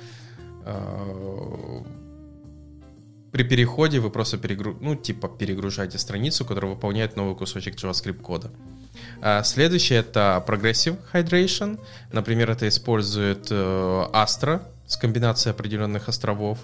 [3.32, 4.76] при переходе вы просто перегру...
[4.80, 8.50] ну, типа перегружаете страницу, которая выполняет новый кусочек JavaScript кода.
[9.22, 11.80] А следующее это Progressive Hydration.
[12.12, 13.54] Например, это использует э,
[14.12, 16.58] Astra с комбинацией определенных островов.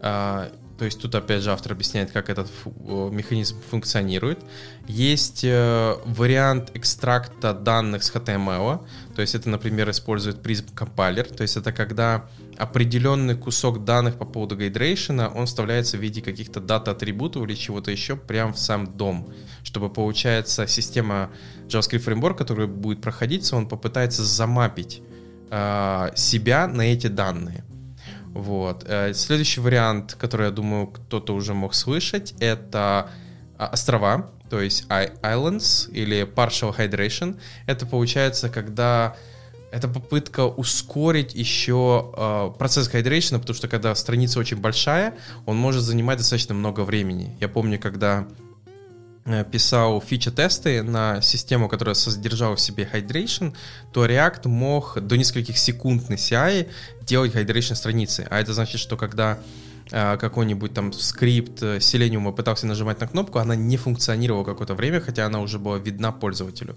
[0.00, 2.50] А, то есть тут опять же автор объясняет, как этот
[2.84, 4.40] механизм функционирует.
[4.86, 8.86] Есть э, вариант экстракта данных с HTML.
[9.14, 11.34] То есть это, например, использует Prism Compiler.
[11.34, 16.60] То есть это когда определенный кусок данных по поводу гайдрейшена, он вставляется в виде каких-то
[16.60, 19.32] дата-атрибутов или чего-то еще прямо в сам дом.
[19.62, 21.30] Чтобы, получается, система
[21.68, 25.00] JavaScript Framework, которая будет проходиться, он попытается замапить
[25.50, 27.64] э, себя на эти данные.
[28.36, 28.84] Вот.
[28.86, 33.08] Э, следующий вариант, который, я думаю, кто-то уже мог слышать, это
[33.56, 37.40] а, острова, то есть islands или partial hydration.
[37.66, 39.16] Это получается, когда
[39.72, 45.14] это попытка ускорить еще э, процесс хайдрейшена, потому что когда страница очень большая,
[45.46, 47.34] он может занимать достаточно много времени.
[47.40, 48.28] Я помню, когда
[49.50, 53.54] писал фича-тесты на систему, которая содержала в себе hydration,
[53.92, 56.68] то React мог до нескольких секунд на CI
[57.02, 58.26] делать hydration страницы.
[58.30, 59.38] А это значит, что когда
[59.90, 65.00] э, какой-нибудь там скрипт э, Selenium пытался нажимать на кнопку, она не функционировала какое-то время,
[65.00, 66.76] хотя она уже была видна пользователю.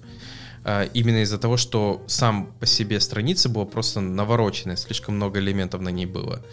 [0.94, 5.88] Именно из-за того, что сам по себе страница была просто навороченная, слишком много элементов на
[5.88, 6.44] ней было.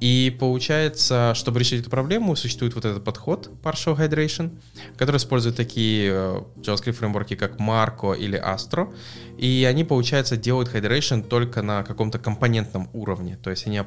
[0.00, 4.56] И получается, чтобы решить эту проблему, существует вот этот подход Partial Hydration,
[4.96, 8.94] который использует такие э, JavaScript фреймворки, как Marco или Astro.
[9.38, 13.38] И они, получается, делают hydration только на каком-то компонентном уровне.
[13.42, 13.80] То есть они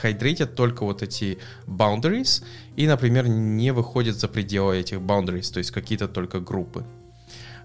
[0.00, 2.44] хайдрейтят только вот эти boundaries
[2.76, 6.84] и, например, не выходят за пределы этих boundaries, то есть какие-то только группы.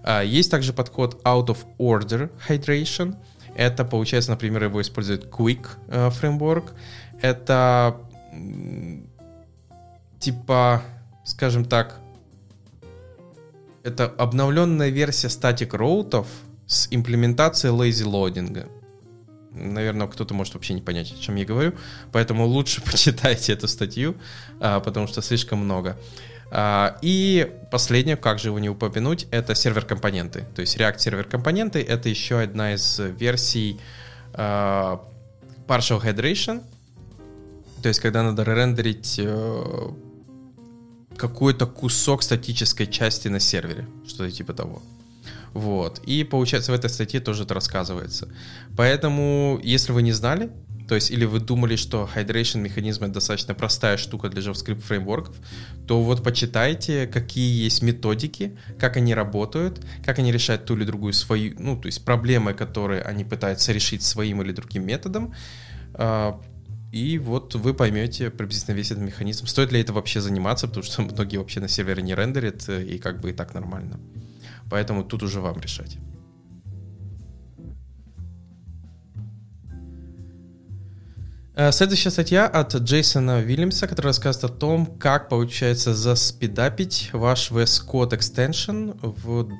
[0.02, 3.16] А, есть также подход Out of Order Hydration.
[3.56, 6.74] Это, получается, например, его использует Quick э, фреймворк
[7.20, 7.96] это
[10.18, 10.82] типа,
[11.24, 12.00] скажем так,
[13.82, 16.26] это обновленная версия статик роутов
[16.66, 18.68] с имплементацией lazy loading.
[19.52, 21.72] Наверное, кто-то может вообще не понять, о чем я говорю,
[22.12, 24.16] поэтому лучше почитайте эту статью,
[24.60, 25.96] а, потому что слишком много.
[26.50, 30.44] А, и последнее, как же его не упомянуть, это сервер-компоненты.
[30.54, 33.80] То есть React сервер-компоненты— это еще одна из версий
[34.34, 35.02] а,
[35.66, 36.62] Partial Hydration—
[37.82, 39.90] то есть, когда надо рендерить э,
[41.16, 44.82] какой-то кусок статической части на сервере, что-то типа того.
[45.54, 46.00] Вот.
[46.06, 48.28] И получается, в этой статье тоже это рассказывается.
[48.76, 50.50] Поэтому, если вы не знали,
[50.88, 55.36] то есть, или вы думали, что hydration механизм это достаточно простая штука для JavaScript фреймворков,
[55.86, 61.12] то вот почитайте, какие есть методики, как они работают, как они решают ту или другую
[61.12, 65.34] свою, ну, то есть проблемы, которые они пытаются решить своим или другим методом.
[66.90, 69.46] И вот вы поймете приблизительно весь этот механизм.
[69.46, 72.98] Стоит ли это вообще заниматься, потому что многие вообще на сервере не рендерят, э, и
[72.98, 74.00] как бы и так нормально.
[74.70, 75.98] Поэтому тут уже вам решать.
[81.54, 87.86] Э, следующая статья от Джейсона Уильямса, которая рассказывает о том, как получается заспидапить ваш VS
[87.86, 89.50] Code Extension в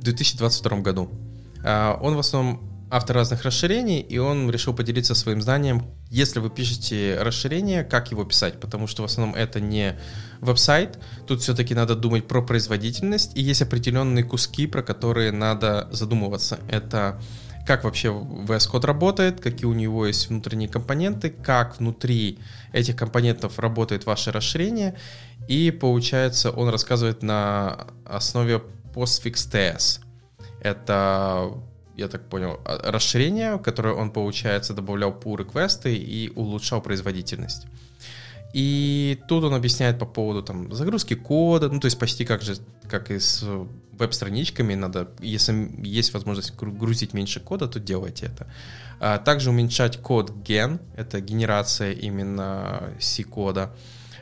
[0.00, 1.08] 2022 году.
[1.64, 6.48] Э, он в основном автор разных расширений, и он решил поделиться своим знанием, если вы
[6.48, 9.98] пишете расширение, как его писать, потому что в основном это не
[10.40, 16.60] веб-сайт, тут все-таки надо думать про производительность, и есть определенные куски, про которые надо задумываться.
[16.70, 17.20] Это
[17.66, 22.38] как вообще VS Code работает, какие у него есть внутренние компоненты, как внутри
[22.72, 24.94] этих компонентов работает ваше расширение.
[25.48, 28.62] И получается, он рассказывает на основе
[28.94, 30.00] PostFix.ts.
[30.60, 31.50] Это,
[31.96, 37.66] я так понял, а, расширение, которое он, получается, добавлял pull реквесты и улучшал производительность.
[38.52, 42.56] И тут он объясняет по поводу там, загрузки кода, ну то есть почти как же,
[42.88, 43.44] как и с
[43.98, 48.46] веб-страничками, надо, если есть возможность грузить меньше кода, то делайте это.
[49.00, 53.74] А также уменьшать код ген, это генерация именно C-кода,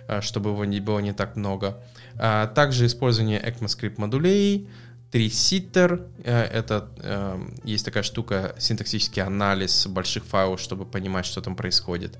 [0.09, 1.83] а, чтобы его не было не так много.
[2.19, 4.69] А также использование ECMAScript модулей,
[5.13, 11.55] Триситтер э,— это э, есть такая штука, синтаксический анализ больших файлов, чтобы понимать, что там
[11.55, 12.19] происходит.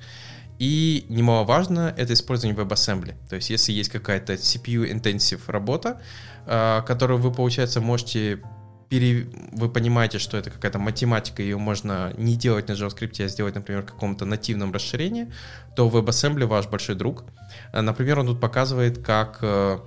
[0.59, 3.15] И немаловажно, это использование WebAssembly.
[3.31, 6.03] То есть если есть какая-то CPU-intensive работа,
[6.47, 8.43] э, которую вы, получается, можете
[8.91, 9.27] пере...
[9.53, 13.85] вы понимаете, что это какая-то математика, ее можно не делать на JavaScript, а сделать, например,
[13.85, 15.33] в каком-то нативном расширении,
[15.77, 17.25] то WebAssembly ваш большой друг.
[17.73, 19.79] Э, например, он тут показывает, как э,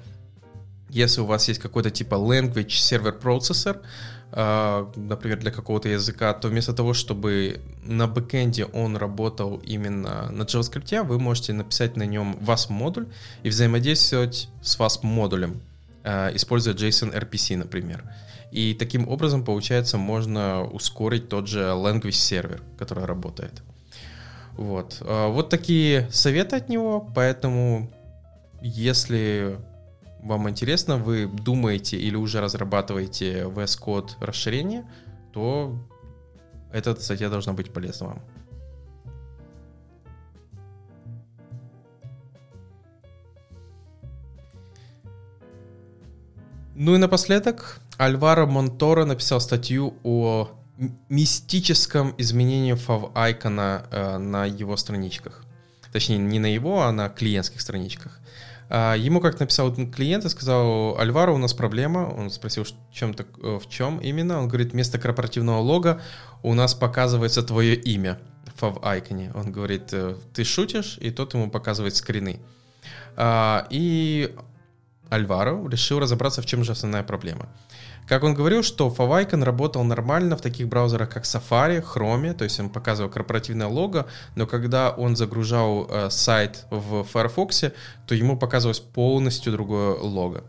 [0.89, 3.82] если у вас есть какой-то типа language server processor,
[4.32, 10.43] а, например, для какого-то языка, то вместо того, чтобы на бэкэнде он работал именно на
[10.43, 13.08] JavaScript, вы можете написать на нем вас модуль
[13.43, 15.62] и взаимодействовать с вас модулем,
[16.04, 18.04] а, используя JSON RPC, например.
[18.52, 23.63] И таким образом, получается, можно ускорить тот же language сервер, который работает.
[24.58, 24.98] Вот.
[25.02, 27.91] А, вот такие советы от него, поэтому
[28.62, 29.60] если
[30.26, 34.84] вам интересно, вы думаете или уже разрабатываете VS Code расширение,
[35.32, 35.78] то
[36.72, 38.22] эта статья должна быть полезна вам.
[46.74, 50.50] Ну и напоследок, Альваро Монторо написал статью о
[51.08, 55.46] мистическом изменении фав-айкона э, на его страничках.
[55.94, 58.20] Точнее, не на его, а на клиентских страничках.
[58.69, 62.12] А, ему как написал клиент и сказал, Альваро, у нас проблема.
[62.17, 64.39] Он спросил, чем, так, э, в чем именно.
[64.39, 66.01] Он говорит, вместо корпоративного лога
[66.43, 68.19] у нас показывается твое имя
[68.60, 69.32] в айконе.
[69.36, 70.97] Он говорит, «Э, ты шутишь?
[71.01, 72.39] И тот ему показывает скрины.
[73.15, 74.34] А, и
[75.10, 77.47] Альваро решил разобраться, в чем же основная проблема.
[78.08, 82.60] Как он говорил, что Favicon работал нормально в таких браузерах, как Safari, Chrome, то есть
[82.60, 87.65] он показывал корпоративное лого, но когда он загружал э, сайт в Firefox,
[88.06, 90.44] то ему показывалось полностью другое лого.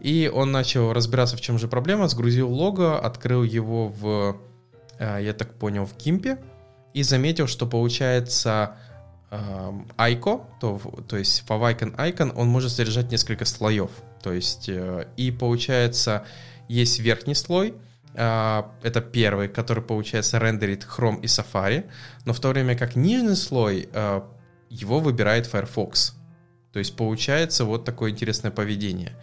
[0.00, 4.36] И он начал разбираться, в чем же проблема, сгрузил лого, открыл его в,
[4.98, 6.38] э, я так понял, в Кимпе,
[6.92, 8.76] и заметил, что получается
[9.32, 13.90] э, Айко, то, то есть Favicon Icon, он может содержать несколько слоев.
[14.22, 16.24] То есть, э, и получается,
[16.68, 17.74] есть верхний слой,
[18.16, 21.90] а, это первый, который, получается, рендерит Chrome и Safari,
[22.24, 24.24] но в то время как нижний слой, а,
[24.70, 26.14] его выбирает Firefox.
[26.72, 29.16] То есть получается вот такое интересное поведение.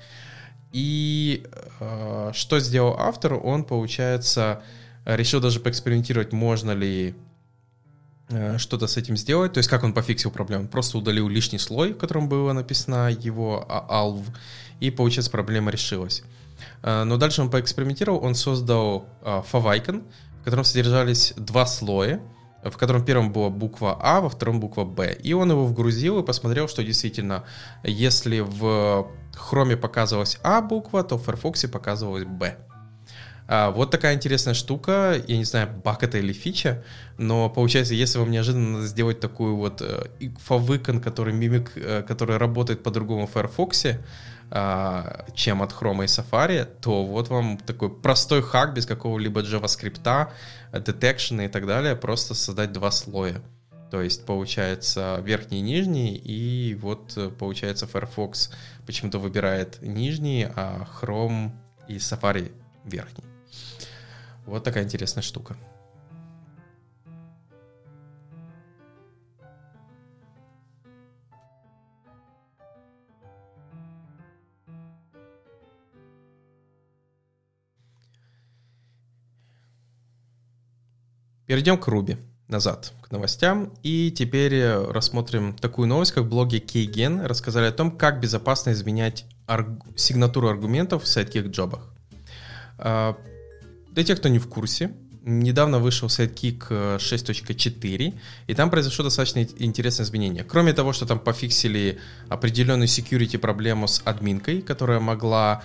[0.74, 1.46] И
[1.80, 3.34] а, что сделал автор?
[3.34, 4.62] Он, получается,
[5.06, 7.16] решил даже поэкспериментировать, можно ли
[8.58, 9.52] что-то с этим сделать.
[9.52, 10.70] То есть как он пофиксил проблему?
[10.70, 14.24] просто удалил лишний слой, в котором было написано его alv,
[14.80, 16.24] и, получается, проблема решилась.
[16.84, 20.02] Э, но дальше он поэкспериментировал, он создал фавайкон, э,
[20.41, 22.21] в котором содержались два слоя,
[22.63, 25.13] в котором первом была буква А, во втором буква Б.
[25.13, 27.43] И он его вгрузил и посмотрел, что действительно,
[27.84, 32.58] если в Chrome показывалась А буква, то в Firefox показывалась Б.
[33.47, 35.21] А, вот такая интересная штука.
[35.28, 36.84] Я не знаю, баг это или фича,
[37.17, 40.06] но получается, если вам неожиданно надо сделать такую вот э,
[41.02, 41.71] который мимик,
[42.08, 43.97] который работает по-другому в Firefox, а,
[45.34, 50.30] чем от Chrome и Safari, то вот вам такой простой хак без какого-либо JavaScript,
[50.74, 53.42] detection и так далее, просто создать два слоя.
[53.90, 58.52] То есть получается верхний и нижний, и вот получается Firefox
[58.86, 61.52] почему-то выбирает нижний, а Chrome
[61.88, 62.52] и Safari
[62.84, 63.26] верхний.
[64.45, 65.56] Вот такая интересная штука.
[81.52, 82.16] Перейдем к Руби
[82.47, 83.74] назад к новостям.
[83.84, 89.26] И теперь э, рассмотрим такую новость, как блоге Keygen рассказали о том, как безопасно изменять
[89.47, 89.68] арг...
[89.97, 91.93] сигнатуру аргументов в сайткик джобах.
[92.78, 93.18] А,
[93.91, 94.93] для тех, кто не в курсе,
[95.24, 100.45] недавно вышел сайткик 6.4, э, и там произошло достаточно интересное изменение.
[100.45, 101.99] Кроме того, что там пофиксили
[102.30, 105.64] определенную security проблему с админкой, которая могла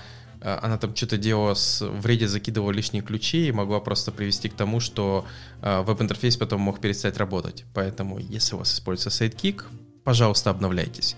[0.63, 4.55] она там что-то делала с в Reddit закидывала лишние ключи и могла просто привести к
[4.55, 5.27] тому, что
[5.63, 7.65] э, веб-интерфейс потом мог перестать работать.
[7.75, 9.65] Поэтому, если у вас используется Sidekick,
[10.05, 11.17] пожалуйста, обновляйтесь.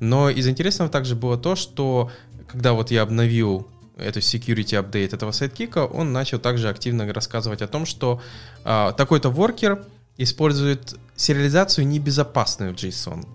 [0.00, 2.10] Но из интересного также было то, что
[2.48, 7.68] когда вот я обновил эту security update этого сайткика, он начал также активно рассказывать о
[7.68, 8.20] том, что
[8.64, 9.84] э, такой-то воркер
[10.16, 13.26] использует сериализацию небезопасную в JSON.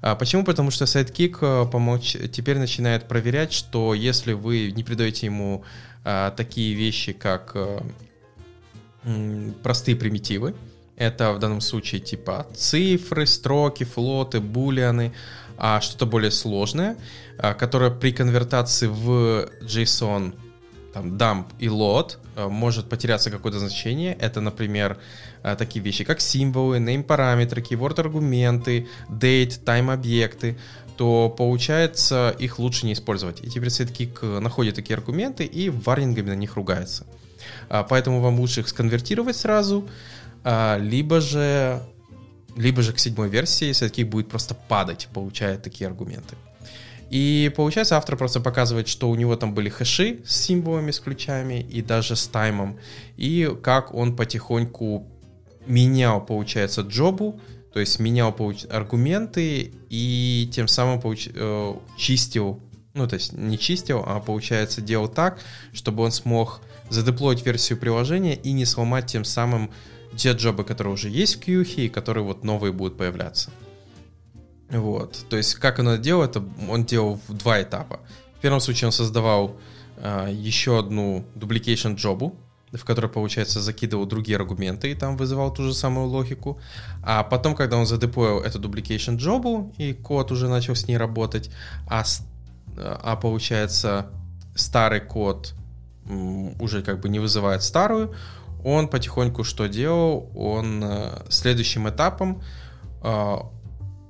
[0.00, 0.44] А почему?
[0.44, 5.64] Потому что Sidekick э, помочь, теперь начинает проверять, что если вы не придаете ему
[6.04, 7.56] а, такие вещи, как
[9.04, 10.54] м, простые примитивы,
[10.96, 15.12] это в данном случае типа цифры, строки, флоты, булианы,
[15.58, 16.96] а что-то более сложное,
[17.38, 20.34] а, которое при конвертации в JSON
[20.92, 24.14] там dump и load э, может потеряться какое-то значение.
[24.20, 24.98] Это, например,
[25.42, 30.56] э, такие вещи, как символы, name параметры, keyword аргументы, date, time объекты
[30.96, 33.44] то получается их лучше не использовать.
[33.44, 37.06] И теперь SideKick находит такие аргументы и варнингами на них ругается.
[37.68, 39.88] А, поэтому вам лучше их сконвертировать сразу,
[40.42, 41.82] а, либо же,
[42.56, 46.36] либо же к седьмой версии SideKick будет просто падать, получая такие аргументы.
[47.10, 51.60] И получается, автор просто показывает, что у него там были хэши с символами, с ключами
[51.60, 52.78] и даже с таймом.
[53.16, 55.06] И как он потихоньку
[55.66, 57.40] менял, получается, джобу,
[57.72, 58.64] то есть менял получ...
[58.70, 61.28] аргументы и тем самым получ...
[61.32, 62.60] э, чистил,
[62.94, 65.40] ну то есть не чистил, а получается делал так,
[65.72, 69.70] чтобы он смог задеплоить версию приложения и не сломать тем самым
[70.16, 73.50] те джобы, которые уже есть в кьюхе и которые вот новые будут появляться.
[74.70, 75.26] Вот.
[75.28, 78.00] То есть, как он это делал, это он делал в два этапа.
[78.38, 79.56] В первом случае он создавал
[79.96, 82.36] э, еще одну duplication джобу,
[82.72, 86.60] в которой, получается, закидывал другие аргументы и там вызывал ту же самую логику.
[87.02, 91.50] А потом, когда он задеплоил эту duplication джобу, и код уже начал с ней работать,
[91.88, 92.04] а,
[92.76, 94.10] а получается,
[94.54, 95.54] старый код
[96.60, 98.14] уже как бы не вызывает старую,
[98.64, 100.30] он потихоньку что делал?
[100.34, 102.42] Он э, следующим этапом
[103.02, 103.36] э,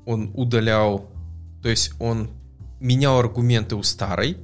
[0.07, 1.11] он удалял,
[1.63, 2.31] то есть он
[2.81, 4.39] менял аргументы у старой,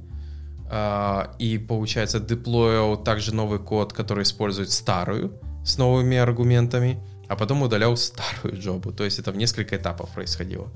[0.69, 6.99] э, и, получается, деплоил также новый код, который использует старую с новыми аргументами,
[7.29, 8.91] а потом удалял старую джобу.
[8.91, 10.67] То есть это в несколько этапов происходило.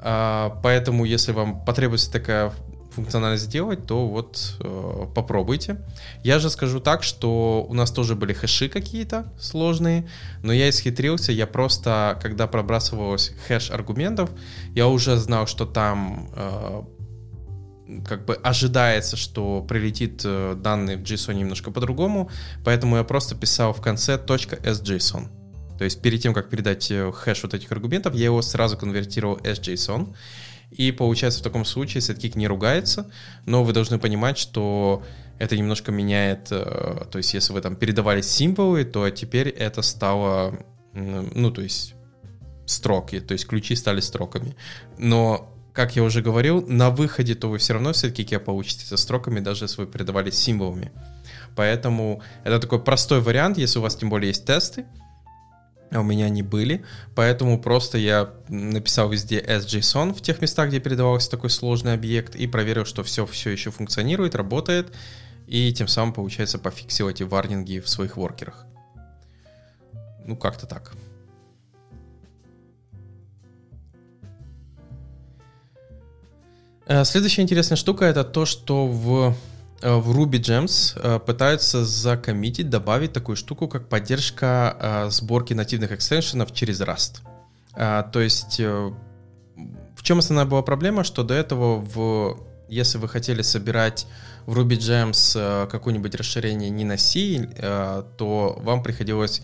[0.00, 2.52] Э, поэтому, если вам потребуется такая
[2.98, 5.80] функциональность сделать, то вот э, попробуйте.
[6.24, 10.08] Я же скажу так, что у нас тоже были хэши какие-то сложные,
[10.42, 14.30] но я исхитрился, я просто, когда пробрасывалось хэш аргументов,
[14.74, 16.82] я уже знал, что там э,
[18.06, 22.30] как бы ожидается, что прилетит э, данные в JSON немножко по-другому,
[22.64, 25.28] поэтому я просто писал в конце .sjson.
[25.78, 29.36] То есть перед тем, как передать э, хэш вот этих аргументов, я его сразу конвертировал
[29.36, 30.14] sjson.
[30.70, 33.10] И получается в таком случае сеткик не ругается,
[33.46, 35.02] но вы должны понимать, что
[35.38, 40.58] это немножко меняет, э, то есть если вы там передавали символы, то теперь это стало,
[40.92, 41.94] ну то есть
[42.66, 44.56] строки, то есть ключи стали строками.
[44.98, 49.40] Но как я уже говорил, на выходе то вы все равно все-таки получите со строками,
[49.40, 50.92] даже если вы передавали символами.
[51.56, 54.86] Поэтому это такой простой вариант, если у вас тем более есть тесты,
[55.90, 56.84] у меня они были,
[57.14, 62.46] поэтому просто я написал везде SJSON в тех местах, где передавался такой сложный объект, и
[62.46, 64.92] проверил, что все все еще функционирует, работает,
[65.46, 68.66] и тем самым, получается, пофиксил эти варнинги в своих воркерах.
[70.26, 70.92] Ну, как-то так.
[76.86, 79.34] Э, следующая интересная штука это то, что в
[79.80, 86.52] в Ruby Gems э, пытаются закоммитить, добавить такую штуку, как поддержка э, сборки нативных экстеншенов
[86.52, 87.18] через Rust.
[87.74, 94.08] То есть в чем основная была проблема, что до этого, в, если вы хотели собирать
[94.46, 97.48] в Ruby Gems какое-нибудь расширение не на C,
[98.16, 99.42] то вам приходилось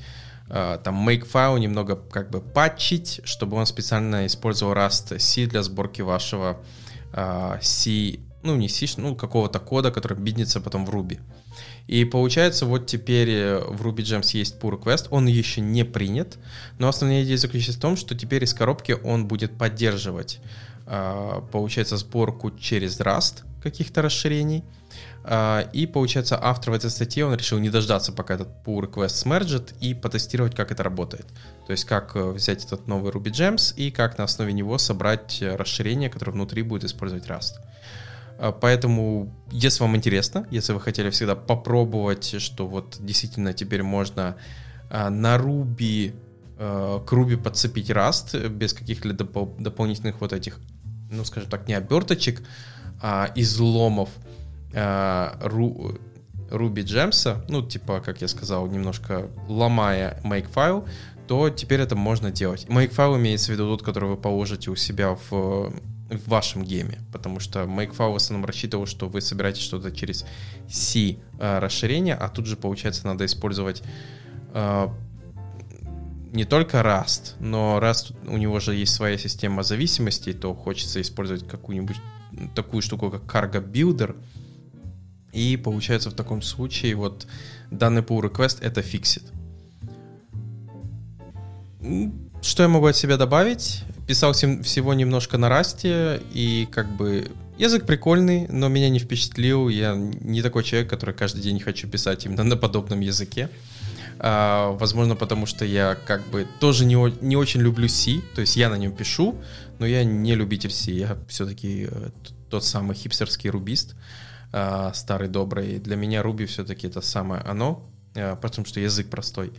[0.48, 6.02] там make файл немного как бы патчить, чтобы он специально использовал Rust C для сборки
[6.02, 6.60] вашего
[7.60, 11.20] C ну, не C, ну, какого-то кода, который биднится потом в Ruby.
[11.86, 16.38] И получается, вот теперь э, в Ruby Gems есть pull request, он еще не принят,
[16.78, 20.40] но основная идея заключается в том, что теперь из коробки он будет поддерживать,
[20.86, 24.62] а, получается, сборку через Rust каких-то расширений,
[25.26, 29.10] а, и, получается, автор в этой статье, он решил не дождаться, пока этот pull request
[29.10, 31.26] смерджит, и потестировать, как это работает.
[31.66, 35.40] То есть, как э, взять этот новый Ruby Gems и как на основе него собрать
[35.40, 37.54] э, расширение, которое внутри будет использовать Rust.
[38.38, 44.36] А, поэтому, если вам интересно, если вы хотели всегда попробовать, что вот действительно теперь можно
[44.90, 46.14] а, на Ruby
[46.58, 50.58] а, к Ruby подцепить Rust без каких-либо дополнительных вот этих,
[51.10, 52.42] ну, скажем так, не оберточек,
[53.00, 54.08] а изломов,
[54.72, 55.98] Ruby
[56.50, 60.88] Gems, ну, типа, как я сказал, немножко ломая Makefile,
[61.28, 62.66] то теперь это можно делать.
[62.68, 65.72] Makefile имеется в виду тот, который вы положите у себя в
[66.16, 70.24] в вашем гейме, потому что Makefile в основном рассчитывал, что вы собираете что-то через
[70.68, 73.82] C э, расширение, а тут же, получается, надо использовать
[74.52, 74.88] э,
[76.32, 81.46] не только Rust, но Rust, у него же есть своя система зависимостей, то хочется использовать
[81.46, 81.96] какую-нибудь
[82.54, 84.16] такую штуку, как Cargo Builder,
[85.32, 87.26] и получается в таком случае вот
[87.70, 89.24] данный pull request это фиксит.
[92.42, 93.84] Что я могу от себя добавить?
[94.06, 99.68] Писал всего немножко на расте, и как бы язык прикольный, но меня не впечатлил.
[99.68, 103.48] Я не такой человек, который каждый день хочу писать именно на подобном языке.
[104.18, 106.94] А, возможно, потому что я как бы тоже не,
[107.24, 109.36] не очень люблю C, то есть я на нем пишу,
[109.78, 112.10] но я не любитель C, я все-таки э,
[112.48, 113.96] тот самый хипстерский рубист,
[114.52, 115.78] а, старый добрый.
[115.78, 119.52] Для меня Руби все-таки это самое оно, а, потому что язык простой.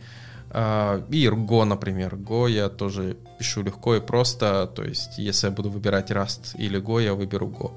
[0.50, 2.14] А, и Go, например.
[2.14, 4.70] Go я тоже пишу легко и просто.
[4.74, 7.72] То есть, если я буду выбирать Rust или Go, я выберу Go.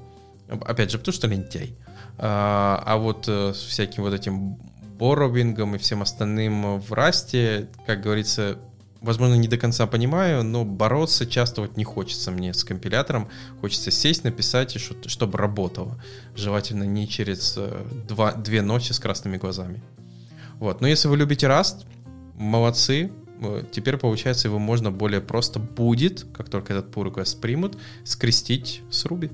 [0.66, 1.76] Опять же, потому что лентяй.
[2.18, 4.56] А, а вот э, всяким вот этим
[4.98, 8.58] боровингом и всем остальным в Расте, как говорится,
[9.00, 13.28] возможно, не до конца понимаю, но бороться часто вот не хочется мне с компилятором.
[13.60, 16.00] Хочется сесть, написать, и чтобы работало.
[16.34, 19.82] Желательно не через э, два, две ночи с красными глазами.
[20.58, 20.80] Вот.
[20.80, 21.86] Но если вы любите Rust,
[22.40, 23.12] молодцы.
[23.40, 28.82] Э, теперь, получается, его можно более просто будет, как только этот pull request примут, скрестить
[28.90, 29.30] с Ruby.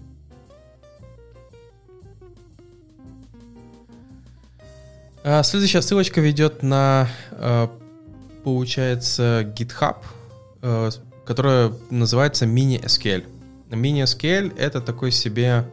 [5.24, 7.68] А, следующая ссылочка ведет на, э,
[8.44, 9.98] получается, GitHub,
[10.62, 10.90] э,
[11.24, 13.24] которая называется Mini-SQL.
[13.70, 15.64] Mini-SQL— это такой себе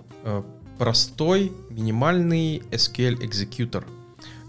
[0.79, 3.86] простой, минимальный SQL экзекьютор—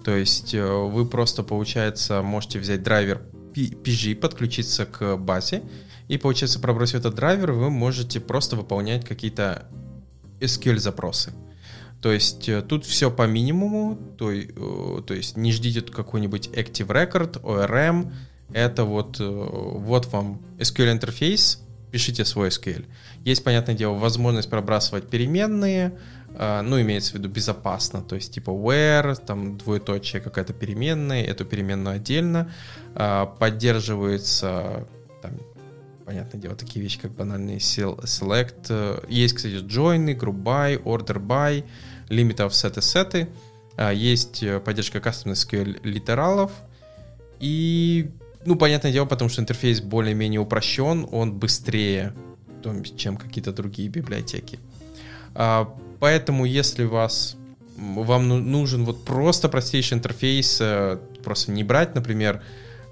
[0.04, 3.22] то есть э, вы просто, получается, можете взять драйвер
[3.54, 5.62] PG, подключиться к базе,
[6.08, 9.66] и, получается, пробросив этот драйвер, вы можете просто выполнять какие-то
[10.40, 11.32] SQL-запросы.
[12.02, 14.44] То есть э, тут все по минимуму, то, э,
[15.06, 18.12] то есть не ждите какой-нибудь Active Record, ORM,
[18.52, 22.84] это вот, вот вам SQL интерфейс, пишите свой SQL.
[23.24, 25.98] Есть, понятное дело, возможность пробрасывать переменные,
[26.36, 31.96] ну, имеется в виду безопасно, то есть типа where, там двоеточие какая-то переменная, эту переменную
[31.96, 32.52] отдельно,
[32.94, 34.88] а, поддерживается,
[35.22, 35.32] там,
[36.04, 41.64] понятное дело, такие вещи, как банальный select, есть, кстати, join, group by, order by,
[42.08, 43.28] limit of set и сеты,
[43.76, 46.50] а, есть поддержка custom SQL литералов,
[47.38, 48.10] и,
[48.44, 52.12] ну, понятное дело, потому что интерфейс более-менее упрощен, он быстрее,
[52.96, 54.58] чем какие-то другие библиотеки.
[56.00, 57.36] Поэтому, если вас
[57.76, 62.42] вам ну, нужен вот просто простейший интерфейс, э, просто не брать, например,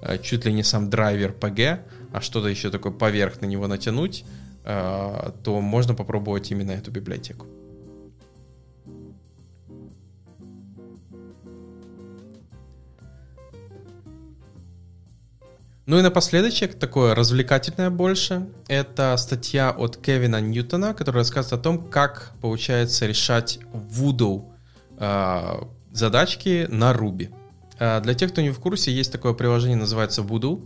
[0.01, 1.79] э, чуть ли не сам драйвер PG,
[2.11, 4.25] а что-то еще такое поверх на него натянуть,
[4.65, 7.47] э, то можно попробовать именно эту библиотеку.
[15.85, 21.89] Ну и напоследочек, такое развлекательное больше, это статья от Кевина Ньютона, которая рассказывает о том,
[21.89, 24.45] как получается решать Voodoo
[24.97, 27.33] э, задачки на Ruby.
[27.79, 30.63] Э, для тех, кто не в курсе, есть такое приложение, называется Voodoo.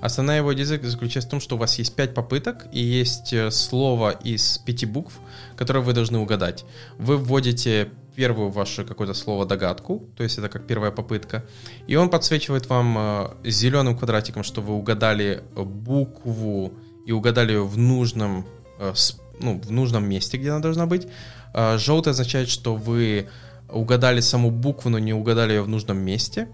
[0.00, 3.50] Основная его идея заключается в том, что у вас есть пять попыток и есть э,
[3.50, 5.18] слово из пяти букв,
[5.56, 6.64] которое вы должны угадать.
[6.96, 7.90] Вы вводите
[8.20, 11.42] первую ваше какое-то слово догадку, то есть это как первая попытка,
[11.88, 16.72] и он подсвечивает вам э, зеленым квадратиком, что вы угадали букву
[17.06, 18.44] и угадали ее в нужном,
[18.78, 18.92] э,
[19.40, 21.06] ну, в нужном месте, где она должна быть.
[21.54, 23.26] Э, желтый означает, что вы
[23.70, 26.46] угадали саму букву, но не угадали ее в нужном месте.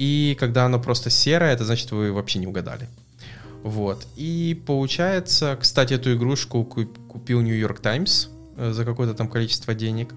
[0.00, 2.86] И когда она просто серая, это значит, вы вообще не угадали.
[3.62, 4.06] Вот.
[4.16, 8.28] И получается, кстати, эту игрушку купил New York Times
[8.58, 10.12] за какое-то там количество денег.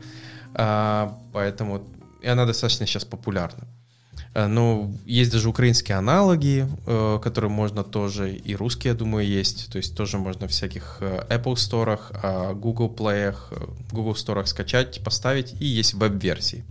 [0.54, 1.84] А, поэтому
[2.22, 3.68] и она достаточно сейчас популярна.
[4.34, 9.72] А, но есть даже украинские аналоги, э, которые можно тоже, и русские, я думаю, есть.
[9.72, 13.36] То есть тоже можно в всяких э, Apple Store, а, Google Play,
[13.92, 16.64] Google Store скачать, поставить, и есть веб-версии.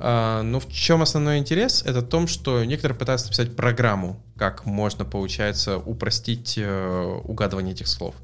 [0.00, 1.84] Но в чем основной интерес?
[1.86, 8.16] Это в том, что некоторые пытаются написать программу, как можно, получается, упростить угадывание этих слов.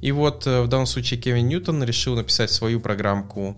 [0.00, 3.56] И вот в данном случае Кевин Ньютон решил написать свою программку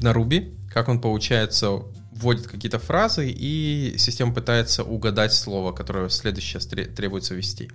[0.00, 6.60] на Ruby, как он, получается, вводит какие-то фразы, и система пытается угадать слово, которое следующее
[6.86, 7.70] требуется ввести.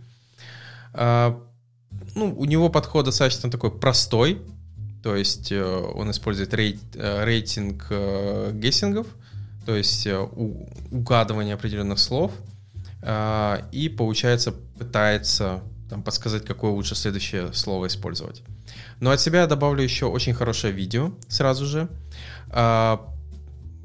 [0.94, 1.40] А,
[2.16, 4.42] ну, у него подход достаточно такой простой,
[5.04, 7.92] то есть он использует рейт, рейтинг
[8.54, 9.08] гессингов,
[9.66, 12.32] то есть угадывание определенных слов,
[13.72, 18.44] и, получается, пытается там, подсказать, какое лучше следующее слово использовать.
[19.00, 21.90] Но от себя я добавлю еще очень хорошее видео сразу же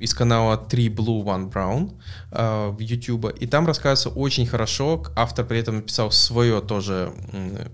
[0.03, 1.93] из канала 3 Blue One Brown
[2.33, 5.05] э, в YouTube, и там рассказывается очень хорошо.
[5.15, 7.69] Автор при этом написал свое тоже э,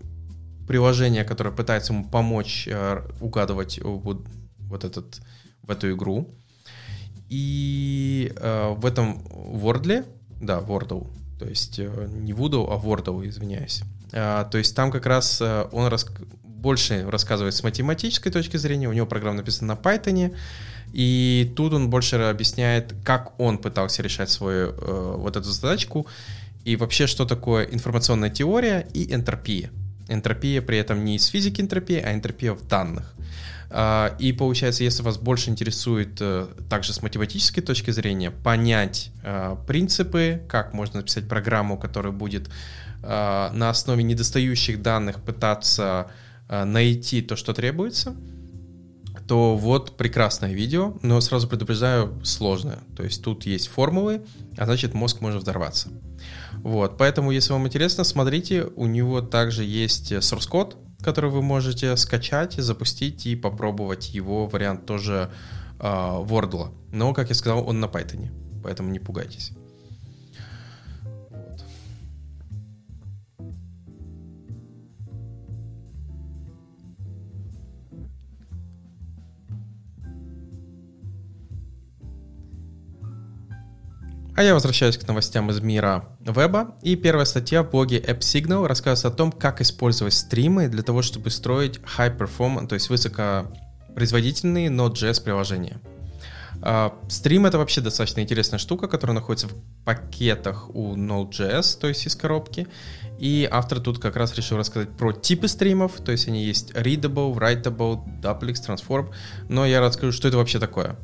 [0.67, 4.27] приложение, которое пытается ему помочь э, угадывать вот,
[4.59, 5.23] вот этот
[5.63, 6.29] в эту игру.
[7.31, 10.05] И э, в этом Wordle,
[10.39, 11.07] да, Wordle,
[11.39, 13.83] то есть э, не Voodoo, а Wordle, извиняюсь.
[14.13, 16.07] Э, то есть там как раз э, он рас...
[16.59, 20.35] больше рассказывает с математической точки зрения, у него программа написана на Python,
[20.93, 26.07] и тут он больше объясняет, как он пытался решать свою э, вот эту задачку,
[26.65, 29.71] и вообще, что такое информационная теория и энтропия.
[30.09, 33.15] Энтропия при этом не из физики энтропия, а энтропия в данных.
[33.71, 39.63] Uh, и получается, если вас больше интересует uh, также с математической точки зрения понять uh,
[39.67, 42.49] принципы, как можно написать программу, которая будет
[43.01, 46.11] на основе недостающих данных пытаться
[46.49, 48.17] найти то, что требуется,
[49.29, 52.79] то вот прекрасное видео, но сразу предупреждаю, сложное.
[52.97, 54.23] То есть тут есть формулы,
[54.57, 55.91] а значит мозг может взорваться.
[56.55, 61.97] Вот, поэтому, если вам интересно, смотрите, у него также есть source код, который вы можете
[61.97, 65.31] скачать, запустить и попробовать его вариант тоже
[65.79, 66.73] э, Wordle.
[66.91, 68.29] Но, как я сказал, он на Python,
[68.65, 69.53] поэтому не пугайтесь.
[84.39, 86.77] А я возвращаюсь к новостям из мира веба.
[86.83, 91.31] И первая статья в блоге AppSignal рассказывает о том, как использовать стримы для того, чтобы
[91.31, 95.81] строить high performance, то есть высокопроизводительные Node.js приложения.
[97.09, 102.07] Стрим uh, это вообще достаточно интересная штука, которая находится в пакетах у Node.js, то есть
[102.07, 102.69] из коробки.
[103.19, 107.35] И автор тут как раз решил рассказать про типы стримов, то есть они есть readable,
[107.35, 109.13] writable, duplex, transform.
[109.49, 110.95] Но я расскажу, что это вообще такое.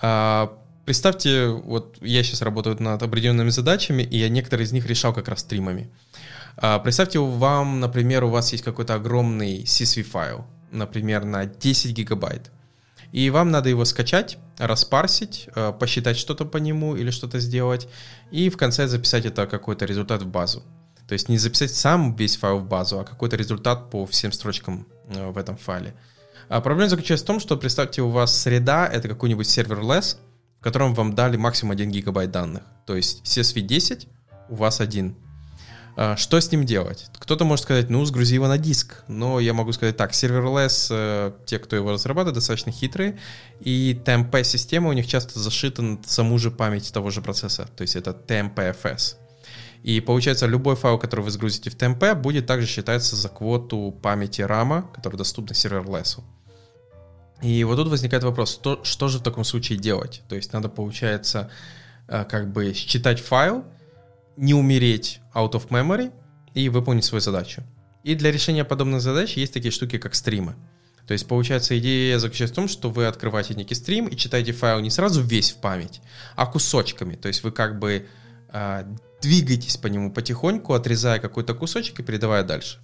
[0.00, 0.50] Uh,
[0.90, 5.28] Представьте, вот я сейчас работаю над определенными задачами, и я некоторые из них решал как
[5.28, 5.88] раз стримами.
[6.56, 12.50] А, представьте, вам, например, у вас есть какой-то огромный CSV файл, например, на 10 гигабайт.
[13.12, 17.86] И вам надо его скачать, распарсить, а, посчитать что-то по нему или что-то сделать,
[18.32, 20.64] и в конце записать это какой-то результат в базу.
[21.06, 24.88] То есть не записать сам весь файл в базу, а какой-то результат по всем строчкам
[25.06, 25.94] а, в этом файле.
[26.48, 30.16] А проблема заключается в том, что представьте, у вас среда— это какой-нибудь сервер-less,
[30.60, 32.62] в котором вам дали максимум 1 гигабайт данных.
[32.86, 34.08] То есть CSV 10,
[34.50, 35.16] у вас один.
[35.96, 37.06] А, что с ним делать?
[37.18, 39.02] Кто-то может сказать, ну, сгрузи его на диск.
[39.08, 43.18] Но я могу сказать так, serverless, э, те, кто его разрабатывает, достаточно хитрые,
[43.60, 47.96] и TMP-система у них часто зашита на саму же память того же процесса, то есть
[47.96, 49.16] это TMPFS.
[49.82, 54.42] И получается, любой файл, который вы сгрузите в TMP, будет также считаться за квоту памяти
[54.42, 56.22] RAM, которая доступна серверлессу.
[57.42, 60.22] И вот тут возникает вопрос, что, что же в таком случае делать?
[60.28, 61.50] То есть надо, получается,
[62.08, 63.64] э, как бы считать файл,
[64.36, 66.12] не умереть out of memory
[66.54, 67.62] и выполнить свою задачу.
[68.02, 70.54] И для решения подобных задач есть такие штуки, как стримы.
[71.06, 74.80] То есть, получается, идея заключается в том, что вы открываете некий стрим и читаете файл
[74.80, 76.00] не сразу весь в память,
[76.36, 77.16] а кусочками.
[77.16, 78.06] То есть вы как бы
[78.52, 78.84] э,
[79.20, 82.78] двигаетесь по нему потихоньку, отрезая какой-то кусочек и передавая дальше.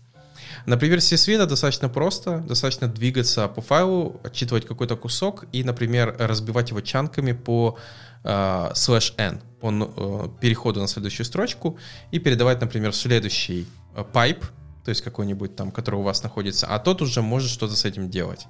[0.67, 6.71] Например, CSV это достаточно просто, достаточно двигаться по файлу, отчитывать какой-то кусок и, например, разбивать
[6.71, 7.79] его чанками по
[8.25, 11.79] uh, slash n, по uh, переходу на следующую строчку
[12.11, 14.45] и передавать, например, в следующий uh, pipe,
[14.85, 18.11] то есть какой-нибудь там, который у вас находится, а тот уже может что-то с этим
[18.11, 18.47] делать.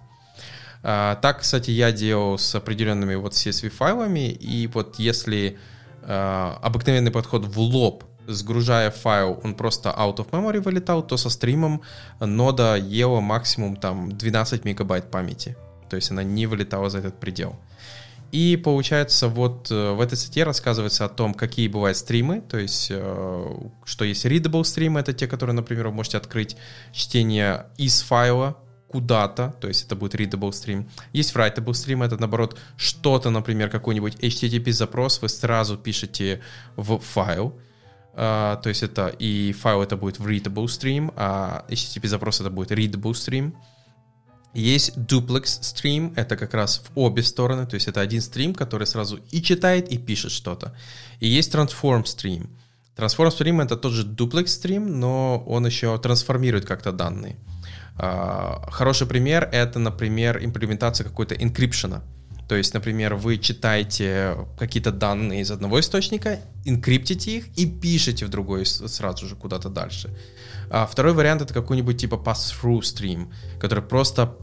[0.83, 5.59] Uh, так, кстати, я делал с определенными вот CSV файлами, и вот если
[6.03, 11.31] uh, обыкновенный подход в лоб сгружая файл, он просто out of memory вылетал, то со
[11.31, 11.83] стримом
[12.21, 15.57] нода ела максимум там 12 мегабайт памяти.
[15.89, 17.57] То есть она не вылетала за этот предел.
[18.33, 22.89] И получается, вот э, в этой статье рассказывается о том, какие бывают стримы, то есть,
[22.91, 26.57] э, что есть readable стримы, это те, которые, например, вы можете открыть
[26.93, 28.57] чтение из файла
[28.89, 30.89] куда-то, то есть это будет readable стрим.
[31.13, 36.41] Есть writable стрим, это наоборот что-то, например, какой-нибудь HTTP запрос вы сразу пишете
[36.77, 37.59] в файл,
[38.17, 42.49] Uh, то есть это и файл это будет в readable stream, а HTTP запрос это
[42.49, 43.53] будет readable stream.
[44.55, 48.87] Есть duplex stream, это как раз в обе стороны, то есть это один стрим, который
[48.87, 50.75] сразу и читает, и пишет что-то.
[51.21, 52.49] И есть transform stream.
[52.97, 57.37] Transform Stream это тот же duplex стрим, но он еще трансформирует как-то данные.
[57.99, 62.03] А, хороший пример это, например, имплементация какой-то инкрипшена.
[62.49, 68.29] То есть, например, вы читаете какие-то данные из одного источника, инкриптите их и пишете в
[68.29, 70.17] другой сразу же куда-то дальше.
[70.71, 74.37] А второй вариант это какой-нибудь типа pass-through stream, который просто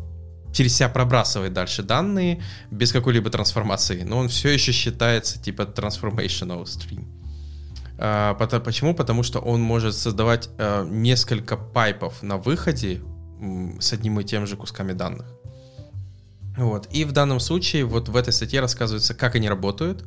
[0.54, 2.42] через себя пробрасывает дальше данные
[2.72, 7.08] без какой-либо трансформации, но он все еще считается типа transformational stream.
[7.98, 8.94] А, почему?
[8.94, 13.02] Потому что он может создавать а, несколько пайпов на выходе
[13.80, 15.28] с одним и тем же кусками данных.
[16.58, 16.88] Вот.
[16.92, 20.06] И в данном случае вот в этой статье рассказывается, как они работают,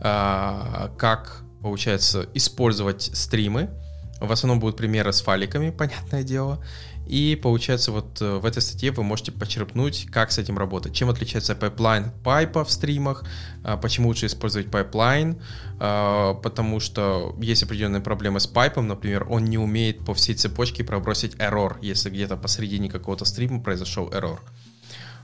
[0.00, 3.70] а, как, получается, использовать стримы.
[4.20, 6.64] В основном будут примеры с файликами, понятное дело.
[7.06, 10.94] И получается, вот э, в этой статье вы можете почерпнуть, как с этим работать.
[10.94, 13.24] Чем отличается пайплайн пайпа в стримах,
[13.64, 15.42] а, почему лучше использовать пайплайн,
[15.80, 20.84] а, потому что есть определенные проблемы с пайпом, например, он не умеет по всей цепочке
[20.84, 24.38] пробросить error, если где-то посередине какого-то стрима произошел error.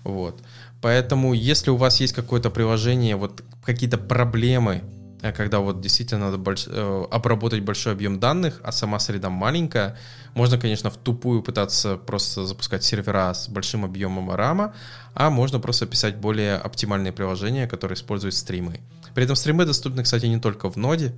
[0.09, 0.41] Вот.
[0.81, 4.83] Поэтому, если у вас есть какое-то приложение, вот какие-то проблемы,
[5.23, 6.67] э, когда вот действительно надо больш...
[6.69, 9.97] Э, обработать большой объем данных, а сама среда маленькая,
[10.35, 14.75] можно, конечно, в тупую пытаться просто запускать сервера с большим объемом рама,
[15.15, 18.81] а можно просто писать более оптимальные приложения, которые используют стримы.
[19.15, 21.13] При этом стримы доступны, кстати, не только в ноде,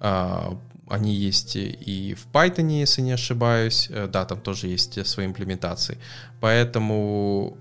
[0.00, 0.58] а,
[0.90, 3.88] они есть и в Python, если не ошибаюсь.
[3.90, 5.98] Э, да, там тоже есть свои имплементации.
[6.40, 7.56] Поэтому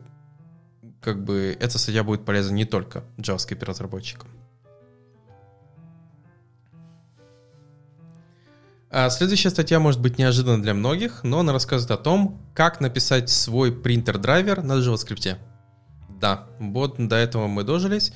[1.01, 4.29] как бы эта статья будет полезна не только JavaScript разработчикам.
[8.89, 13.29] А следующая статья может быть неожиданна для многих, но она рассказывает о том, как написать
[13.29, 15.37] свой принтер-драйвер на JavaScript.
[16.09, 18.13] Да, вот до этого мы дожились.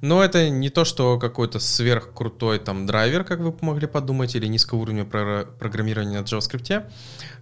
[0.00, 4.80] Но это не то, что какой-то сверхкрутой там драйвер, как вы могли подумать, или низкого
[4.80, 6.90] уровня про- программирования на JavaScript.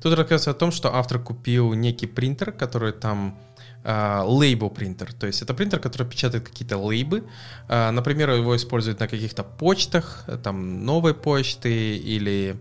[0.01, 3.39] Тут рассказывается о том, что автор купил некий принтер, который там
[3.85, 5.13] лейбл принтер.
[5.13, 7.25] То есть это принтер, который печатает какие-то лейбы.
[7.69, 12.57] А, например, его используют на каких-то почтах, там новой почты или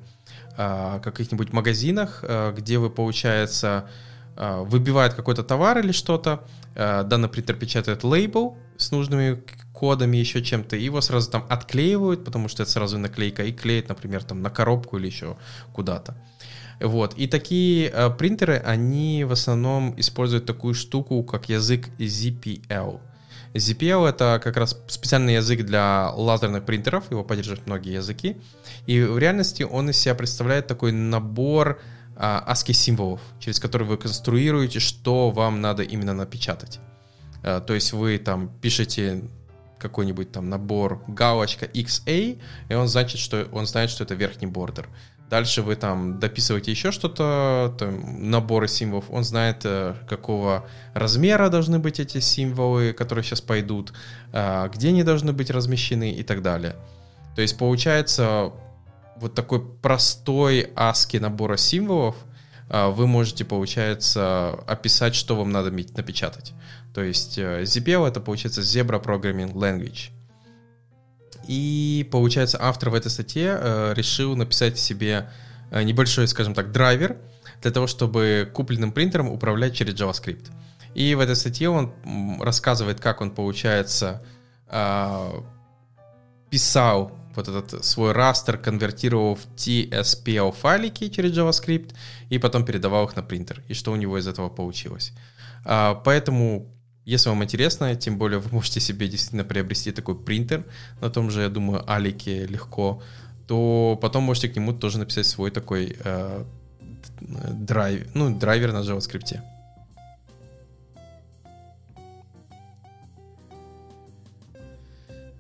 [0.57, 3.89] а, каких-нибудь магазинах, а, где вы, получается,
[4.38, 9.43] выбивает какой-то товар или что-то, данный принтер печатает лейбл с нужными
[9.74, 13.89] кодами, еще чем-то, и его сразу там отклеивают, потому что это сразу наклейка, и клеит,
[13.89, 15.38] например, там на коробку или еще
[15.74, 16.15] куда-то.
[16.82, 17.13] Вот.
[17.17, 22.99] И такие э, принтеры, они в основном используют такую штуку, как язык ZPL.
[23.53, 28.38] ZPL это как раз специальный язык для лазерных принтеров, его поддерживают многие языки.
[28.88, 31.82] И в реальности он из себя представляет такой набор
[32.15, 36.79] а, ASCII символов, через который вы конструируете, что вам надо именно напечатать.
[37.43, 39.23] А, то есть вы там пишете
[39.79, 44.88] какой-нибудь там набор галочка XA, и он значит, что он знает, что это верхний бордер.
[45.32, 47.73] Дальше вы там дописываете еще что-то,
[48.19, 49.05] наборы символов.
[49.09, 53.93] Он знает, э, какого размера должны быть эти символы, которые сейчас пойдут,
[54.34, 56.75] э, где они должны быть размещены и так далее.
[57.34, 58.51] То есть получается
[59.15, 62.17] вот такой простой ASCII набора символов
[62.67, 66.51] э, вы можете, получается, описать, что вам надо напечатать.
[66.93, 70.09] То есть ZBL это, получается, Zebra Programming Language.
[71.52, 75.30] И, получается, автор в этой статье э, решил написать себе
[75.70, 77.18] э, небольшой, скажем так, драйвер
[77.62, 80.49] для того, чтобы купленным принтером управлять через JavaScript.
[80.95, 81.91] И в этой статье он
[82.39, 84.24] рассказывает, как он, получается,
[84.70, 85.41] э,
[86.49, 91.93] писал вот этот свой растер, конвертировал в TSPL файлики через JavaScript
[92.30, 95.12] и потом передавал их на принтер, и что у него из этого получилось.
[95.66, 96.74] А, поэтому
[97.12, 100.64] если вам интересно, тем более вы можете себе действительно приобрести такой принтер
[101.01, 103.01] на том же, я думаю, Алике легко,
[103.47, 106.45] то потом можете к нему тоже написать свой такой э,
[107.20, 109.41] драйв, ну, драйвер на JavaScript.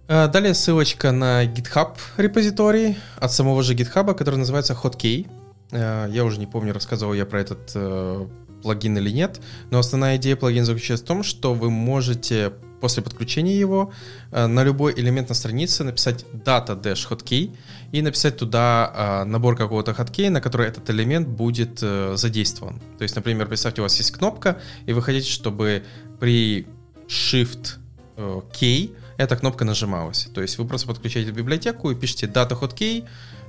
[0.09, 5.40] Э, далее ссылочка на GitHub репозиторий от самого же GitHub, который называется Hotkey.
[5.71, 8.27] Э, я уже не помню, рассказывал я про этот э,
[8.61, 13.57] плагин или нет, но основная идея плагина заключается в том, что вы можете после подключения
[13.57, 13.91] его
[14.31, 17.55] э, на любой элемент на странице написать data dash hotkey
[17.91, 22.79] и написать туда набор какого-то хоткея, на который этот элемент будет задействован.
[22.97, 25.83] То есть, например, представьте, у вас есть кнопка, и вы хотите, чтобы
[26.19, 26.67] при
[27.07, 27.77] shift
[28.17, 30.29] key эта кнопка нажималась.
[30.33, 33.05] То есть вы просто подключаете библиотеку и пишете data hotkey,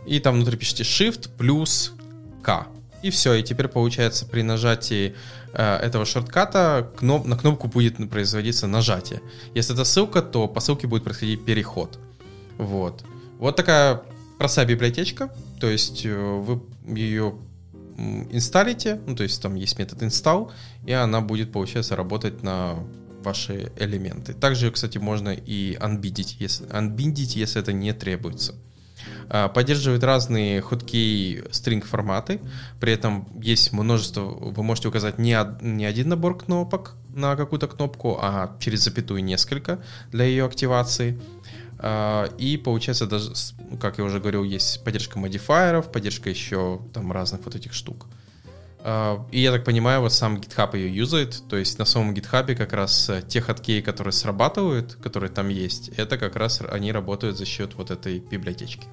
[0.06, 1.94] и там внутри пишите shift плюс
[2.42, 2.66] k.
[3.02, 5.14] И все, и теперь получается при нажатии
[5.52, 9.20] э, этого шортката кноп, на кнопку будет производиться нажатие.
[9.54, 11.98] Если это ссылка, то по ссылке будет происходить переход.
[12.58, 13.04] Вот.
[13.38, 14.02] Вот такая
[14.38, 17.34] простая библиотечка, то есть вы ее
[18.30, 20.50] инсталите, ну, то есть там есть метод install,
[20.86, 22.76] и она будет, получается, работать на
[23.22, 24.32] ваши элементы.
[24.32, 28.54] Также, кстати, можно и unbindить, если, unbindить, если это не требуется.
[29.28, 32.40] А, поддерживает разные хоткей string форматы,
[32.80, 38.18] при этом есть множество, вы можете указать не, не один набор кнопок на какую-то кнопку,
[38.20, 41.20] а через запятую несколько для ее активации.
[41.78, 43.32] А, и получается даже,
[43.80, 48.06] как я уже говорил, есть поддержка модифайеров, поддержка еще там разных вот этих штук.
[48.84, 52.54] А, и я так понимаю, вот сам GitHub ее юзает, то есть на самом GitHub
[52.54, 57.36] как раз э, те хоткеи, которые срабатывают, которые там есть, это как раз они работают
[57.36, 58.86] за счет вот этой библиотечки.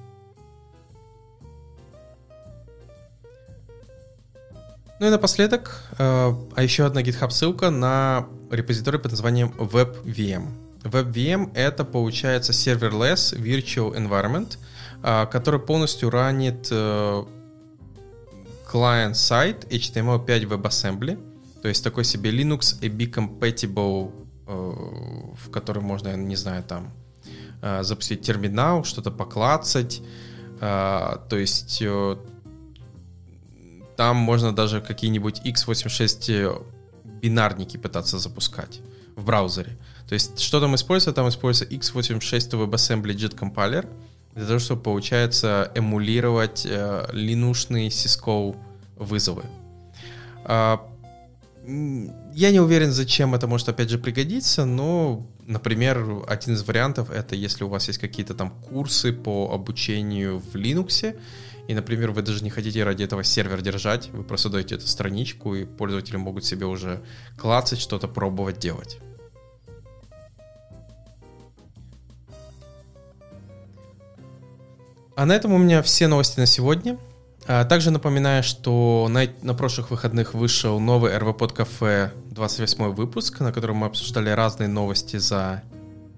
[5.00, 10.46] Ну и напоследок, э, а еще одна GitHub ссылка на репозиторий под названием WebVM.
[10.82, 14.58] WebVM— это, получается, serverless virtual environment,
[15.02, 17.24] а, который полностью ранит э,
[18.70, 21.18] client-side HTML5 WebAssembly,
[21.62, 24.12] то есть такой себе Linux AB compatible,
[24.46, 26.92] э, в который можно, не знаю, там
[27.62, 30.02] э, запустить терминал, что-то поклацать,
[30.60, 31.82] то есть
[34.00, 36.64] там можно даже какие-нибудь x86
[37.20, 38.80] бинарники пытаться запускать
[39.14, 39.76] в браузере.
[40.08, 41.12] То есть, что там используется?
[41.12, 43.86] Там используется x86 WebAssembly JIT компайлер
[44.34, 48.56] для того, чтобы, получается, эмулировать э, линушные Cisco
[48.96, 49.42] вызовы.
[50.46, 50.80] А,
[52.32, 57.36] я не уверен, зачем это может, опять же, пригодиться, но, например, один из вариантов— это
[57.36, 61.14] если у вас есть какие-то там курсы по обучению в Linux,
[61.70, 65.54] и, например, вы даже не хотите ради этого сервер держать, вы просто даете эту страничку,
[65.54, 67.00] и пользователи могут себе уже
[67.38, 68.98] клацать, что-то пробовать делать.
[75.14, 76.98] А на этом у меня все новости на сегодня.
[77.46, 83.52] А также напоминаю, что на, на прошлых выходных вышел новый под кафе 28 выпуск, на
[83.52, 85.62] котором мы обсуждали разные новости за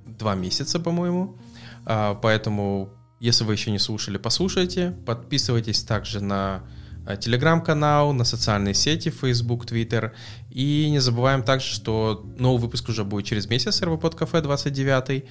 [0.06, 1.36] два месяца, по-моему.
[1.84, 2.88] А, поэтому,
[3.26, 4.94] если вы еще не слушали, послушайте.
[5.06, 6.62] Подписывайтесь также на
[7.04, 10.12] Э, телеграм-канал, на социальные сети, Facebook, Twitter.
[10.50, 15.24] И не забываем также, что новый выпуск уже будет через месяц, РВПод Кафе 29.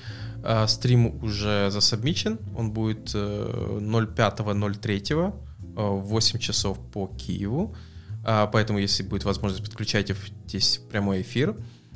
[0.43, 5.31] Э, стрим уже засабмичен, он будет 05.03 э,
[5.75, 7.75] в 8 часов по Киеву.
[8.23, 11.55] Поэтому, если будет возможность, подключайтесь в прямой эфир.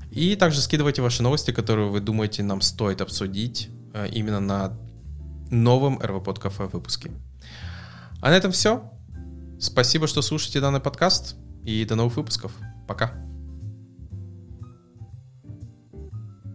[0.09, 3.69] И также скидывайте ваши новости, которые вы думаете нам стоит обсудить
[4.11, 4.75] именно на
[5.63, 7.11] новом РВПод Кафе выпуске.
[8.21, 8.91] А на этом все.
[9.59, 12.51] Спасибо, что слушаете данный подкаст, и до новых выпусков.
[12.87, 13.13] Пока.